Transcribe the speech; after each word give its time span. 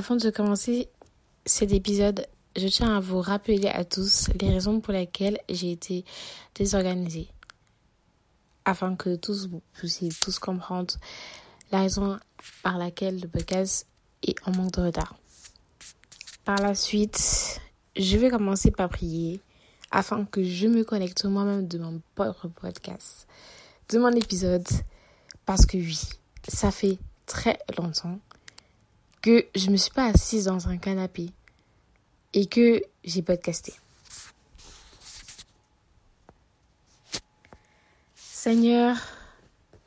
Avant 0.00 0.16
de 0.16 0.30
commencer 0.30 0.88
cet 1.44 1.72
épisode, 1.72 2.26
je 2.56 2.68
tiens 2.68 2.96
à 2.96 3.00
vous 3.00 3.20
rappeler 3.20 3.68
à 3.68 3.84
tous 3.84 4.30
les 4.40 4.48
raisons 4.48 4.80
pour 4.80 4.94
lesquelles 4.94 5.38
j'ai 5.50 5.72
été 5.72 6.06
désorganisée. 6.54 7.28
Afin 8.64 8.96
que 8.96 9.16
tous 9.16 9.46
vous 9.46 9.60
puissiez 9.74 10.08
tous 10.08 10.38
comprendre 10.38 10.94
la 11.70 11.80
raison 11.80 12.18
par 12.62 12.78
laquelle 12.78 13.20
le 13.20 13.28
podcast 13.28 13.86
est 14.26 14.36
en 14.48 14.52
manque 14.52 14.72
de 14.72 14.80
retard. 14.80 15.16
Par 16.46 16.56
la 16.62 16.74
suite, 16.74 17.60
je 17.94 18.16
vais 18.16 18.30
commencer 18.30 18.70
par 18.70 18.88
prier 18.88 19.42
afin 19.90 20.24
que 20.24 20.42
je 20.42 20.66
me 20.66 20.82
connecte 20.82 21.26
moi-même 21.26 21.68
de 21.68 21.76
mon 21.76 22.00
propre 22.14 22.48
podcast, 22.48 23.28
de 23.90 23.98
mon 23.98 24.12
épisode, 24.12 24.66
parce 25.44 25.66
que 25.66 25.76
oui, 25.76 26.00
ça 26.48 26.70
fait 26.70 26.96
très 27.26 27.58
longtemps 27.76 28.18
que 29.22 29.46
je 29.54 29.66
ne 29.66 29.72
me 29.72 29.76
suis 29.76 29.92
pas 29.92 30.06
assise 30.06 30.44
dans 30.44 30.68
un 30.68 30.78
canapé 30.78 31.30
et 32.32 32.46
que 32.46 32.82
j'ai 33.04 33.22
podcasté. 33.22 33.74
Seigneur, 38.14 38.96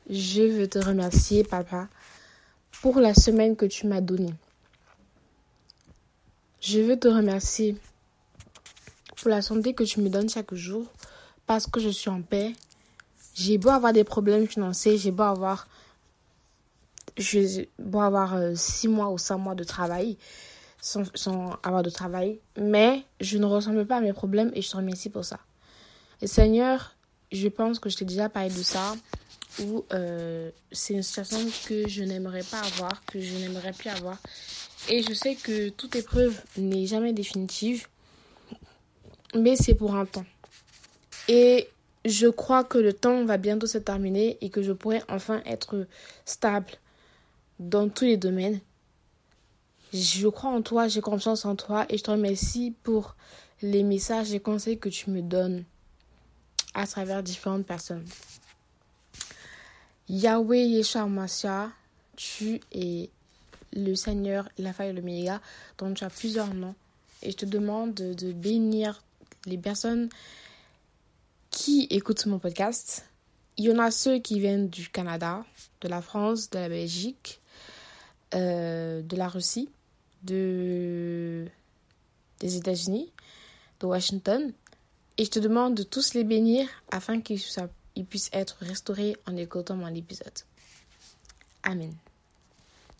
je 0.09 0.43
veux 0.43 0.67
te 0.67 0.77
remercier, 0.77 1.43
papa, 1.43 1.87
pour 2.81 2.99
la 2.99 3.13
semaine 3.13 3.55
que 3.55 3.65
tu 3.65 3.87
m'as 3.87 4.01
donnée. 4.01 4.35
Je 6.61 6.79
veux 6.79 6.99
te 6.99 7.07
remercier 7.07 7.75
pour 9.17 9.29
la 9.29 9.41
santé 9.41 9.73
que 9.73 9.83
tu 9.83 10.01
me 10.01 10.09
donnes 10.09 10.29
chaque 10.29 10.53
jour 10.53 10.85
parce 11.47 11.65
que 11.65 11.79
je 11.79 11.89
suis 11.89 12.09
en 12.09 12.21
paix. 12.21 12.53
J'ai 13.33 13.57
beau 13.57 13.69
avoir 13.69 13.93
des 13.93 14.03
problèmes 14.03 14.47
financiers, 14.47 14.97
j'ai 14.97 15.11
beau 15.11 15.23
avoir, 15.23 15.67
j'ai 17.17 17.69
beau 17.79 18.01
avoir 18.01 18.35
euh, 18.35 18.53
six 18.55 18.87
mois 18.87 19.09
ou 19.09 19.17
cinq 19.17 19.37
mois 19.37 19.55
de 19.55 19.63
travail 19.63 20.17
sans, 20.81 21.03
sans, 21.15 21.57
avoir 21.63 21.81
de 21.81 21.89
travail, 21.89 22.39
mais 22.57 23.03
je 23.21 23.37
ne 23.37 23.45
ressemble 23.45 23.85
pas 23.85 23.97
à 23.97 24.01
mes 24.01 24.13
problèmes 24.13 24.51
et 24.53 24.61
je 24.61 24.69
te 24.69 24.75
remercie 24.75 25.09
pour 25.09 25.23
ça. 25.23 25.39
Et 26.21 26.27
Seigneur, 26.27 26.95
je 27.31 27.47
pense 27.47 27.79
que 27.79 27.89
je 27.89 27.97
t'ai 27.97 28.05
déjà 28.05 28.29
parlé 28.29 28.49
de 28.49 28.63
ça, 28.63 28.93
où 29.61 29.85
euh, 29.93 30.51
c'est 30.71 30.93
une 30.93 31.03
situation 31.03 31.39
que 31.67 31.87
je 31.87 32.03
n'aimerais 32.03 32.43
pas 32.43 32.59
avoir, 32.59 33.03
que 33.05 33.19
je 33.19 33.33
n'aimerais 33.35 33.71
plus 33.71 33.89
avoir. 33.89 34.17
Et 34.89 35.03
je 35.03 35.13
sais 35.13 35.35
que 35.35 35.69
toute 35.69 35.95
épreuve 35.95 36.39
n'est 36.57 36.85
jamais 36.85 37.13
définitive, 37.13 37.87
mais 39.35 39.55
c'est 39.55 39.75
pour 39.75 39.95
un 39.95 40.05
temps. 40.05 40.25
Et 41.27 41.69
je 42.05 42.27
crois 42.27 42.63
que 42.63 42.77
le 42.77 42.91
temps 42.91 43.23
va 43.23 43.37
bientôt 43.37 43.67
se 43.67 43.77
terminer 43.77 44.37
et 44.41 44.49
que 44.49 44.61
je 44.61 44.73
pourrai 44.73 45.01
enfin 45.07 45.41
être 45.45 45.87
stable 46.25 46.73
dans 47.59 47.89
tous 47.89 48.05
les 48.05 48.17
domaines. 48.17 48.59
Je 49.93 50.27
crois 50.27 50.49
en 50.49 50.61
toi, 50.61 50.87
j'ai 50.87 51.01
confiance 51.01 51.45
en 51.45 51.55
toi 51.55 51.85
et 51.89 51.97
je 51.97 52.03
te 52.03 52.11
remercie 52.11 52.73
pour 52.83 53.15
les 53.61 53.83
messages 53.83 54.33
et 54.33 54.39
conseils 54.39 54.79
que 54.79 54.89
tu 54.89 55.09
me 55.09 55.21
donnes 55.21 55.63
à 56.73 56.87
travers 56.87 57.21
différentes 57.21 57.65
personnes. 57.65 58.05
Yahweh 60.09 60.65
Yeshua 60.65 61.05
Masya, 61.05 61.71
tu 62.15 62.59
es 62.71 63.09
le 63.71 63.95
Seigneur, 63.95 64.49
l'Alpha 64.57 64.85
et 64.85 64.93
l'Oméga, 64.93 65.41
dont 65.77 65.93
tu 65.93 66.03
as 66.03 66.09
plusieurs 66.09 66.53
noms. 66.53 66.75
Et 67.21 67.31
je 67.31 67.37
te 67.37 67.45
demande 67.45 67.93
de, 67.93 68.13
de 68.13 68.33
bénir 68.33 69.03
les 69.45 69.57
personnes 69.57 70.09
qui 71.49 71.87
écoutent 71.89 72.25
mon 72.25 72.39
podcast. 72.39 73.05
Il 73.57 73.65
y 73.65 73.71
en 73.71 73.79
a 73.79 73.91
ceux 73.91 74.19
qui 74.19 74.39
viennent 74.39 74.69
du 74.69 74.89
Canada, 74.89 75.45
de 75.81 75.87
la 75.87 76.01
France, 76.01 76.49
de 76.49 76.57
la 76.57 76.69
Belgique, 76.69 77.39
euh, 78.35 79.01
de 79.01 79.15
la 79.15 79.27
Russie, 79.27 79.69
de, 80.23 81.45
des 82.39 82.57
États-Unis, 82.57 83.11
de 83.79 83.85
Washington. 83.85 84.53
Et 85.17 85.25
je 85.25 85.29
te 85.29 85.39
demande 85.39 85.75
de 85.75 85.83
tous 85.83 86.13
les 86.13 86.23
bénir 86.23 86.67
afin 86.91 87.21
qu'ils 87.21 87.41
ils 87.95 88.05
puissent 88.05 88.31
être 88.33 88.57
restaurés 88.61 89.15
en 89.27 89.35
écoutant 89.35 89.75
mon 89.75 89.93
épisode. 89.93 90.33
Amen. 91.63 91.93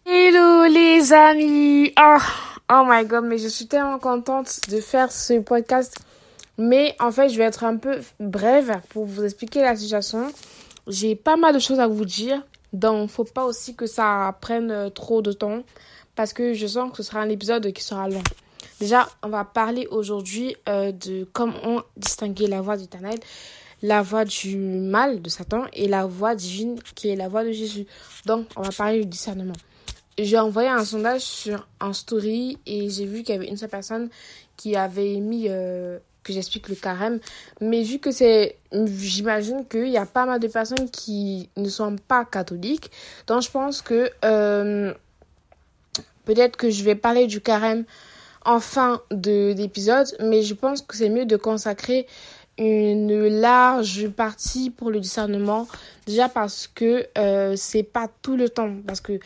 Hello 0.06 0.66
les 0.66 1.14
amis! 1.14 1.94
Oh, 2.00 2.18
oh 2.72 2.84
my 2.86 3.06
god, 3.06 3.24
mais 3.26 3.38
je 3.38 3.48
suis 3.48 3.68
tellement 3.68 4.00
contente 4.00 4.60
de 4.70 4.80
faire 4.80 5.12
ce 5.12 5.40
podcast. 5.40 5.98
Mais 6.58 6.96
en 7.00 7.12
fait, 7.12 7.30
je 7.30 7.38
vais 7.38 7.46
être 7.46 7.64
un 7.64 7.78
peu 7.78 8.00
brève 8.20 8.80
pour 8.90 9.06
vous 9.06 9.24
expliquer 9.24 9.62
la 9.62 9.76
situation. 9.76 10.32
J'ai 10.88 11.16
pas 11.16 11.36
mal 11.36 11.54
de 11.54 11.60
choses 11.60 11.80
à 11.80 11.88
vous 11.88 12.06
dire. 12.06 12.44
Donc, 12.74 13.10
faut 13.10 13.24
pas 13.24 13.46
aussi 13.46 13.76
que 13.76 13.86
ça 13.86 14.36
prenne 14.42 14.92
trop 14.92 15.22
de 15.22 15.32
temps. 15.32 15.64
Parce 16.16 16.34
que 16.34 16.54
je 16.54 16.68
sens 16.68 16.92
que 16.92 16.98
ce 16.98 17.04
sera 17.04 17.22
un 17.22 17.30
épisode 17.30 17.72
qui 17.72 17.84
sera 17.84 18.08
long. 18.08 18.22
Déjà, 18.80 19.08
on 19.24 19.30
va 19.30 19.46
parler 19.46 19.88
aujourd'hui 19.90 20.56
euh, 20.68 20.92
de 20.92 21.28
comment 21.32 21.82
distinguer 21.98 22.48
la 22.48 22.62
voix 22.62 22.78
d'éternel, 22.78 23.20
la 23.82 24.02
voix 24.02 24.26
du 24.26 24.58
mal 24.58 25.22
de 25.22 25.30
Satan 25.30 25.66
et 25.74 25.88
la 25.88 26.06
voix 26.06 26.36
divine 26.36 26.80
qui 26.96 27.10
est 27.10 27.16
la 27.16 27.30
voix 27.30 27.44
de 27.44 27.52
Jésus. 27.52 27.86
Donc, 28.26 28.48
on 28.56 28.62
va 28.62 28.70
parler 28.70 29.00
du 29.00 29.06
discernement. 29.06 29.54
J'ai 30.18 30.38
envoyé 30.38 30.70
un 30.70 30.86
sondage 30.86 31.22
sur 31.22 31.68
un 31.80 31.94
story 31.94 32.60
et 32.66 32.90
j'ai 32.90 33.06
vu 33.06 33.24
qu'il 33.24 33.34
y 33.34 33.38
avait 33.38 33.48
une 33.48 33.58
seule 33.58 33.70
personne 33.70 34.10
qui 34.58 34.76
avait 34.76 35.20
mis 35.20 35.46
euh, 35.50 35.98
que 36.24 36.34
j'explique 36.34 36.70
le 36.70 36.76
carême. 36.76 37.20
Mais 37.62 37.84
vu 37.84 38.00
que 38.00 38.12
c'est, 38.12 38.58
j'imagine 38.72 39.66
qu'il 39.68 39.90
y 39.90 39.98
a 39.98 40.06
pas 40.06 40.26
mal 40.26 40.40
de 40.40 40.48
personnes 40.48 40.90
qui 40.90 41.50
ne 41.58 41.70
sont 41.70 41.96
pas 42.08 42.26
catholiques. 42.26 42.92
Donc, 43.28 43.42
je 43.42 43.52
pense 43.52 43.82
que 43.82 44.10
euh, 44.24 44.94
peut-être 46.26 46.58
que 46.58 46.70
je 46.70 46.84
vais 46.84 46.96
parler 46.96 47.28
du 47.28 47.42
carême 47.42 47.86
en 48.46 48.60
fin 48.60 49.02
de 49.12 49.54
d'épisode, 49.54 50.08
mais 50.20 50.42
je 50.44 50.54
pense 50.54 50.82
que 50.82 50.96
c'est 50.98 51.10
mieux 51.10 51.26
de 51.26 51.38
consacrer 51.38 52.08
une 52.58 53.28
large 53.28 54.10
partie 54.10 54.70
pour 54.70 54.92
le 54.92 55.00
discernement 55.00 55.68
déjà 56.06 56.30
parce 56.30 56.68
que 56.68 57.08
euh, 57.18 57.56
c'est 57.56 57.84
pas 57.84 58.08
tout 58.22 58.38
le 58.38 58.48
temps 58.48 58.72
parce 58.86 59.02
que 59.02 59.20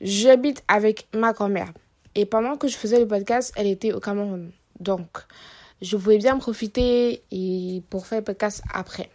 j'habite 0.00 0.62
avec 0.66 1.06
ma 1.14 1.34
grand-mère 1.34 1.72
et 2.14 2.24
pendant 2.24 2.56
que 2.56 2.66
je 2.66 2.76
faisais 2.76 2.98
le 2.98 3.06
podcast 3.06 3.52
elle 3.56 3.66
était 3.66 3.92
au 3.92 4.00
Cameroun 4.00 4.50
donc 4.80 5.08
je 5.82 5.96
pouvais 5.96 6.18
bien 6.18 6.38
profiter 6.38 7.22
et 7.30 7.82
pour 7.90 8.06
faire 8.06 8.18
le 8.18 8.24
podcast 8.24 8.62
après. 8.72 9.10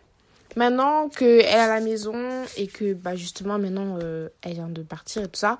Maintenant 0.55 1.09
que 1.09 1.25
elle 1.25 1.45
est 1.45 1.53
à 1.53 1.67
la 1.67 1.79
maison 1.79 2.15
et 2.57 2.67
que 2.67 2.93
bah 2.93 3.15
justement 3.15 3.59
maintenant 3.59 3.99
euh, 4.01 4.29
elle 4.41 4.53
vient 4.53 4.67
de 4.67 4.81
partir 4.81 5.23
et 5.23 5.27
tout 5.27 5.39
ça 5.39 5.59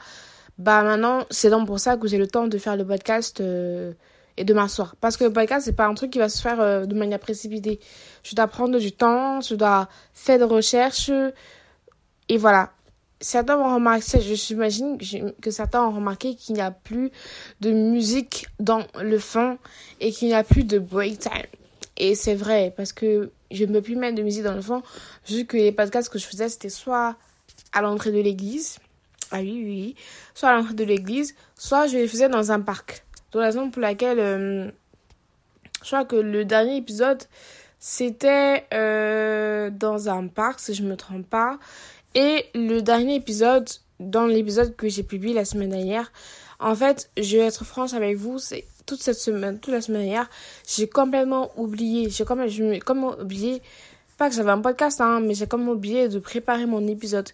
bah 0.58 0.82
maintenant 0.82 1.26
c'est 1.30 1.52
donc 1.52 1.68
pour 1.68 1.80
ça 1.80 1.96
que 1.96 2.08
j'ai 2.08 2.18
le 2.18 2.28
temps 2.28 2.48
de 2.48 2.58
faire 2.58 2.76
le 2.76 2.86
podcast 2.86 3.40
euh, 3.40 3.94
et 4.36 4.44
de 4.44 4.54
m'asseoir. 4.54 4.96
Parce 5.00 5.16
que 5.16 5.26
le 5.26 5.34
podcast 5.34 5.66
c'est 5.66 5.76
pas 5.76 5.86
un 5.86 5.94
truc 5.94 6.12
qui 6.12 6.20
va 6.20 6.28
se 6.28 6.42
faire 6.42 6.60
euh, 6.60 6.86
de 6.86 6.96
manière 6.96 7.20
précipitée. 7.20 7.80
Je 8.24 8.36
dois 8.36 8.48
prendre 8.48 8.80
du 8.80 8.92
temps 8.92 9.42
je 9.42 9.56
dois 9.56 9.90
faire 10.14 10.40
des 10.40 10.44
recherches 10.44 11.12
et 12.30 12.38
voilà 12.38 12.72
certains 13.22 13.58
vont 13.58 13.76
remarquer 13.76 14.22
je 14.22 14.34
j'imagine 14.34 14.98
que 15.42 15.52
certains 15.52 15.84
ont 15.84 15.92
remarqué 15.92 16.36
qu'il 16.36 16.56
n'y 16.56 16.62
a 16.62 16.72
plus 16.72 17.12
de 17.62 17.72
musique 17.72 18.48
dans 18.60 18.86
le 19.02 19.20
fond 19.20 19.58
et 20.00 20.12
qu'il 20.12 20.28
n'y 20.28 20.34
a 20.34 20.44
plus 20.44 20.64
de 20.64 20.80
break 20.80 21.20
time 21.20 21.32
et 21.98 22.16
c'est 22.16 22.36
vrai 22.36 22.74
parce 22.76 22.94
que 22.94 23.32
je 23.52 23.66
ne 23.66 23.74
peux 23.74 23.82
plus 23.82 23.96
mettre 23.96 24.16
de 24.16 24.24
musique 24.24 24.44
dans 24.44 24.56
le 24.56 24.62
fond 24.62 24.84
vu 25.28 25.46
que 25.46 25.58
les 25.58 25.72
podcasts 25.72 26.10
que 26.10 26.20
je 26.20 26.26
faisais 26.26 26.50
c'était 26.50 26.70
soit 26.70 27.16
à 27.74 27.82
l'entrée 27.82 28.12
de 28.12 28.20
l'église 28.20 28.80
ah 29.32 29.40
oui, 29.42 29.62
oui. 29.64 29.96
Soit 30.34 30.50
à 30.50 30.56
l'entrée 30.56 30.74
de 30.74 30.84
l'église, 30.84 31.36
soit 31.56 31.88
je 31.88 31.98
les 31.98 32.08
faisais 32.08 32.30
dans 32.30 32.52
un 32.52 32.62
parc. 32.62 33.04
Donc, 33.32 33.42
la 33.42 33.48
raison 33.48 33.70
pour 33.70 33.82
laquelle 33.82 34.20
euh, 34.20 34.72
je 35.84 35.88
crois 35.88 36.06
que 36.06 36.16
le 36.16 36.46
dernier 36.46 36.78
épisode, 36.78 37.24
c'était 37.78 38.66
euh, 38.74 39.70
dans 39.70 40.10
un 40.10 40.28
parc, 40.28 40.60
si 40.60 40.74
je 40.74 40.84
me 40.84 40.98
trompe 40.98 41.30
pas. 41.30 41.60
Et 42.16 42.46
le 42.56 42.82
dernier 42.82 43.16
épisode, 43.16 43.70
dans 44.00 44.26
l'épisode 44.26 44.76
que 44.76 44.90
j'ai 44.90 45.04
publié 45.04 45.34
la 45.34 45.46
semaine 45.46 45.70
dernière, 45.70 46.12
en 46.60 46.76
fait, 46.76 47.10
je 47.18 47.38
vais 47.38 47.46
être 47.46 47.64
franche 47.64 47.94
avec 47.94 48.18
vous, 48.18 48.40
c'est 48.40 48.66
toute 48.86 49.02
cette 49.02 49.20
semaine, 49.20 49.60
toute 49.60 49.74
la 49.74 49.82
semaine 49.82 50.02
dernière, 50.02 50.30
j'ai 50.68 50.88
complètement 50.88 51.52
oublié, 51.58 52.10
j'ai 52.10 52.26
complètement, 52.26 52.76
je 52.76 52.80
comment 52.80 53.18
oublié 53.20 53.62
pas 54.20 54.30
que 54.30 54.36
j'avais 54.36 54.52
un 54.52 54.60
podcast, 54.60 55.00
hein, 55.00 55.22
mais 55.22 55.34
j'ai 55.34 55.48
comme 55.48 55.68
oublié 55.70 56.10
de 56.10 56.20
préparer 56.20 56.66
mon 56.66 56.86
épisode. 56.88 57.30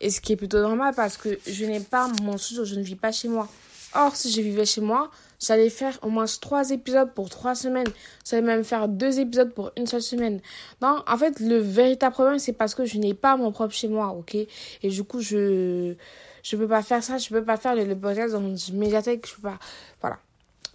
Et 0.00 0.08
ce 0.08 0.22
qui 0.22 0.32
est 0.32 0.36
plutôt 0.36 0.60
normal 0.60 0.94
parce 0.96 1.18
que 1.18 1.38
je 1.46 1.66
n'ai 1.66 1.80
pas 1.80 2.08
mon 2.22 2.38
studio, 2.38 2.64
je 2.64 2.76
ne 2.76 2.82
vis 2.82 2.96
pas 2.96 3.12
chez 3.12 3.28
moi. 3.28 3.46
Or, 3.94 4.16
si 4.16 4.32
je 4.32 4.40
vivais 4.40 4.64
chez 4.64 4.80
moi, 4.80 5.10
j'allais 5.40 5.70
faire 5.70 5.98
au 6.02 6.10
moins 6.10 6.26
trois 6.40 6.70
épisodes 6.70 7.12
pour 7.14 7.30
trois 7.30 7.54
semaines. 7.54 7.88
J'allais 8.28 8.42
même 8.42 8.64
faire 8.64 8.88
deux 8.88 9.18
épisodes 9.18 9.52
pour 9.52 9.72
une 9.76 9.86
seule 9.86 10.02
semaine. 10.02 10.40
Donc, 10.80 10.98
en 11.10 11.16
fait, 11.16 11.40
le 11.40 11.58
véritable 11.58 12.12
problème, 12.12 12.38
c'est 12.38 12.52
parce 12.52 12.74
que 12.74 12.84
je 12.84 12.98
n'ai 12.98 13.14
pas 13.14 13.36
mon 13.36 13.52
propre 13.52 13.74
chez 13.74 13.88
moi, 13.88 14.08
ok? 14.08 14.34
Et 14.34 14.88
du 14.88 15.04
coup, 15.04 15.20
je 15.20 15.94
je 16.42 16.56
peux 16.56 16.68
pas 16.68 16.82
faire 16.82 17.02
ça, 17.02 17.18
je 17.18 17.28
peux 17.28 17.44
pas 17.44 17.56
faire 17.56 17.74
le, 17.74 17.94
podcast 17.94 18.32
dans 18.32 18.56
une 18.56 18.78
médiathèque, 18.78 19.26
je 19.28 19.34
peux 19.34 19.42
pas... 19.42 19.58
Voilà. 20.00 20.18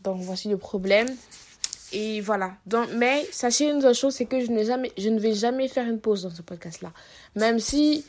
Donc, 0.04 0.18
voici 0.22 0.48
le 0.48 0.58
problème. 0.58 1.08
Et 1.92 2.22
voilà. 2.22 2.54
Donc, 2.66 2.90
mais 2.96 3.26
sachez 3.32 3.70
une 3.70 3.78
autre 3.78 3.94
chose, 3.94 4.14
c'est 4.14 4.26
que 4.26 4.40
je 4.42 4.52
ne 4.52 5.20
vais 5.20 5.34
jamais 5.34 5.68
faire 5.68 5.88
une 5.88 6.00
pause 6.00 6.24
dans 6.24 6.30
ce 6.30 6.42
podcast-là. 6.42 6.92
Même 7.36 7.60
si, 7.60 8.06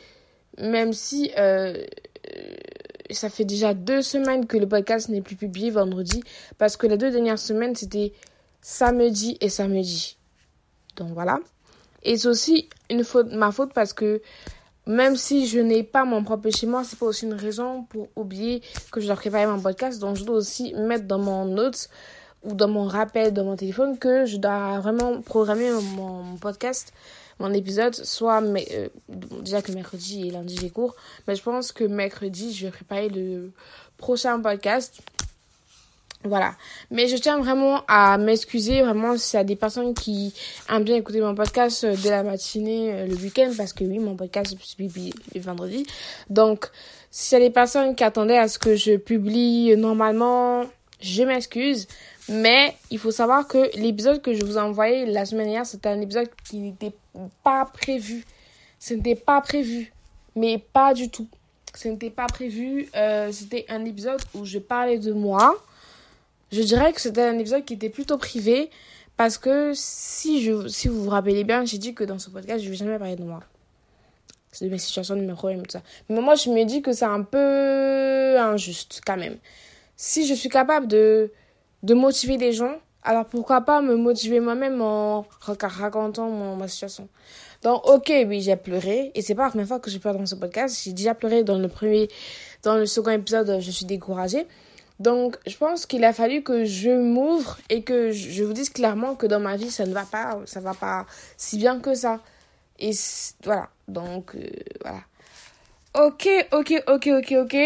même 0.59 0.93
si 0.93 1.31
euh, 1.39 1.85
ça 3.15 3.31
fait 3.31 3.45
déjà 3.45 3.75
deux 3.75 4.03
semaines 4.03 4.47
que 4.47 4.57
le 4.57 4.69
podcast 4.69 5.09
n'est 5.09 5.23
plus 5.23 5.37
publié 5.37 5.71
vendredi 5.71 6.23
parce 6.59 6.77
que 6.77 6.87
les 6.87 6.97
deux 6.97 7.11
dernières 7.11 7.39
semaines, 7.39 7.75
c'était 7.75 8.13
samedi 8.61 9.37
et 9.41 9.49
samedi. 9.49 10.17
Donc 10.97 11.13
voilà. 11.13 11.39
Et 12.03 12.17
c'est 12.17 12.29
aussi 12.29 12.69
une 12.91 13.05
faute, 13.05 13.33
ma 13.33 13.53
faute 13.53 13.73
parce 13.73 13.93
que 13.93 14.23
même 14.87 15.17
si 15.17 15.47
je 15.47 15.59
n'ai 15.59 15.83
pas 15.83 16.05
mon 16.05 16.23
propre 16.23 16.49
moi, 16.67 16.85
c'est 16.85 16.99
pas 16.99 17.07
aussi 17.07 17.27
une 17.27 17.35
raison 17.35 17.83
pour 17.85 18.09
oublier 18.15 18.63
que 18.93 19.01
je 19.01 19.07
dois 19.07 19.17
préparer 19.17 19.47
mon 19.47 19.61
podcast. 19.61 20.01
Donc 20.01 20.17
je 20.17 20.25
dois 20.25 20.37
aussi 20.37 20.73
mettre 20.75 21.07
dans 21.07 21.19
mon 21.19 21.45
note 21.45 21.89
ou 22.45 22.55
dans 22.55 22.69
mon 22.69 22.87
rappel 22.87 23.33
de 23.33 23.43
mon 23.43 23.57
téléphone 23.57 23.99
que 23.99 24.25
je 24.25 24.37
dois 24.37 24.79
vraiment 24.79 25.21
programmer 25.21 25.71
mon, 25.97 26.37
podcast, 26.37 26.93
mon 27.39 27.53
épisode, 27.53 27.95
soit 27.95 28.41
mais, 28.41 28.67
euh, 28.73 28.89
déjà 29.41 29.63
que 29.63 29.73
mercredi 29.73 30.29
et 30.29 30.31
lundi 30.31 30.57
j'ai 30.61 30.71
cours, 30.71 30.95
mais 31.27 31.37
je 31.37 31.43
pense 31.43 31.73
que 31.73 31.85
mercredi 31.85 32.53
je 32.53 32.67
vais 32.67 32.73
préparer 32.73 33.09
le 33.09 33.53
prochain 33.99 34.41
podcast. 34.41 35.01
Voilà. 36.25 36.57
Mais 36.91 37.07
je 37.07 37.17
tiens 37.17 37.39
vraiment 37.39 37.83
à 37.87 38.19
m'excuser 38.19 38.83
vraiment 38.83 39.17
s'il 39.17 39.37
y 39.37 39.41
a 39.41 39.45
des 39.45 39.55
personnes 39.55 39.95
qui 39.95 40.35
aiment 40.69 40.83
bien 40.83 40.97
écouter 40.97 41.21
mon 41.21 41.35
podcast 41.35 41.85
euh, 41.85 41.95
de 41.95 42.09
la 42.09 42.23
matinée, 42.23 42.93
euh, 42.93 43.07
le 43.07 43.15
week-end, 43.15 43.53
parce 43.57 43.73
que 43.73 43.85
oui, 43.85 43.99
mon 43.99 44.17
podcast 44.17 44.53
est 44.53 44.77
publié 44.77 45.13
le 45.35 45.41
vendredi. 45.41 45.87
Donc, 46.29 46.67
s'il 47.11 47.39
y 47.39 47.43
a 47.43 47.45
des 47.45 47.53
personnes 47.53 47.95
qui 47.95 48.03
attendaient 48.03 48.39
à 48.39 48.49
ce 48.49 48.59
que 48.59 48.75
je 48.75 48.97
publie 48.97 49.77
normalement, 49.77 50.65
je 51.01 51.23
m'excuse. 51.23 51.87
Mais 52.29 52.75
il 52.91 52.99
faut 52.99 53.11
savoir 53.11 53.47
que 53.47 53.71
l'épisode 53.77 54.21
que 54.21 54.35
je 54.35 54.45
vous 54.45 54.57
ai 54.57 54.61
envoyé 54.61 55.07
la 55.07 55.25
semaine 55.25 55.47
dernière, 55.47 55.67
c'était 55.67 55.89
un 55.89 56.01
épisode 56.01 56.29
qui 56.45 56.59
n'était 56.59 56.93
pas 57.45 57.65
prévu. 57.67 58.25
Ce 58.79 58.95
n'était 58.95 59.15
pas 59.15 59.41
prévu. 59.41 59.93
Mais 60.35 60.59
pas 60.59 60.93
du 60.93 61.09
tout. 61.09 61.29
Ce 61.75 61.89
n'était 61.89 62.11
pas 62.11 62.27
prévu. 62.27 62.89
Euh, 62.97 63.31
c'était 63.33 63.65
un 63.69 63.85
épisode 63.85 64.21
où 64.35 64.45
je 64.45 64.59
parlais 64.59 64.99
de 64.99 65.13
moi. 65.13 65.57
Je 66.51 66.63
dirais 66.63 66.93
que 66.93 67.01
c'était 67.01 67.23
un 67.23 67.39
épisode 67.39 67.65
qui 67.65 67.75
était 67.75 67.91
plutôt 67.91 68.19
privé. 68.19 68.71
Parce 69.17 69.39
que 69.39 69.73
si, 69.75 70.43
je, 70.43 70.69
si 70.69 70.89
vous 70.89 71.05
vous 71.05 71.11
rappelez 71.11 71.45
bien, 71.45 71.65
j'ai 71.65 71.79
dit 71.79 71.95
que 71.95 72.05
dans 72.05 72.19
ce 72.19 72.29
podcast, 72.29 72.61
je 72.61 72.67
ne 72.67 72.71
vais 72.71 72.77
jamais 72.77 72.99
parler 72.99 73.17
de 73.17 73.25
moi. 73.25 73.41
C'est 74.53 74.67
de 74.67 74.71
mes 74.71 74.79
situations, 74.79 75.17
de 75.17 75.21
mes 75.21 75.33
problèmes, 75.33 75.63
tout 75.63 75.73
ça. 75.73 75.83
Mais 76.09 76.21
moi, 76.21 76.35
je 76.35 76.51
me 76.51 76.65
dis 76.65 76.83
que 76.83 76.93
c'est 76.93 77.05
un 77.07 77.23
peu 77.23 78.39
injuste 78.39 79.01
quand 79.07 79.17
même. 79.17 79.37
Si 79.97 80.27
je 80.27 80.35
suis 80.35 80.49
capable 80.49 80.87
de 80.87 81.33
de 81.83 81.95
motiver 81.95 82.37
des 82.37 82.53
gens, 82.53 82.77
alors 83.03 83.25
pourquoi 83.27 83.61
pas 83.61 83.81
me 83.81 83.97
motiver 83.97 84.41
moi-même 84.41 84.83
en 84.83 85.25
racontant 85.41 86.29
mon, 86.29 86.57
ma 86.57 86.67
situation. 86.67 87.09
Donc, 87.63 87.87
ok, 87.89 88.13
oui, 88.27 88.43
j'ai 88.43 88.57
pleuré. 88.57 89.13
Et 89.15 89.23
c'est 89.23 89.35
pas 89.35 89.45
la 89.45 89.51
première 89.51 89.69
fois 89.69 89.79
que 89.81 89.91
je 89.91 89.99
pleure 89.99 90.19
dans 90.19 90.27
ce 90.27 90.35
podcast. 90.35 90.81
J'ai 90.83 90.93
déjà 90.93 91.15
pleuré 91.15 91.45
dans 91.45 91.59
le 91.59 91.69
premier, 91.69 92.09
dans 92.65 92.77
le 92.77 92.87
second 92.87 93.13
épisode, 93.13 93.59
je 93.61 93.71
suis 93.71 93.87
découragée. 93.87 94.47
Donc, 94.99 95.37
je 95.47 95.57
pense 95.57 95.87
qu'il 95.87 96.05
a 96.05 96.13
fallu 96.13 96.43
que 96.43 96.65
je 96.65 96.91
m'ouvre 96.91 97.59
et 97.71 97.83
que 97.83 98.11
je 98.11 98.43
vous 98.43 98.53
dise 98.53 98.71
clairement 98.71 99.15
que 99.15 99.27
dans 99.27 99.41
ma 99.41 99.57
vie, 99.57 99.71
ça 99.71 99.87
ne 99.87 99.93
va 99.93 100.05
pas, 100.05 100.41
ça 100.47 100.61
va 100.61 100.75
pas 100.75 101.07
si 101.37 101.59
bien 101.59 101.79
que 101.79 101.95
ça. 101.95 102.21
Et 102.81 102.91
voilà. 103.45 103.69
Donc, 103.87 104.35
euh, 104.35 104.49
voilà. 104.81 105.01
Ok, 105.95 106.29
ok, 106.53 106.83
ok, 106.89 107.09
ok, 107.19 107.35
ok. 107.43 107.57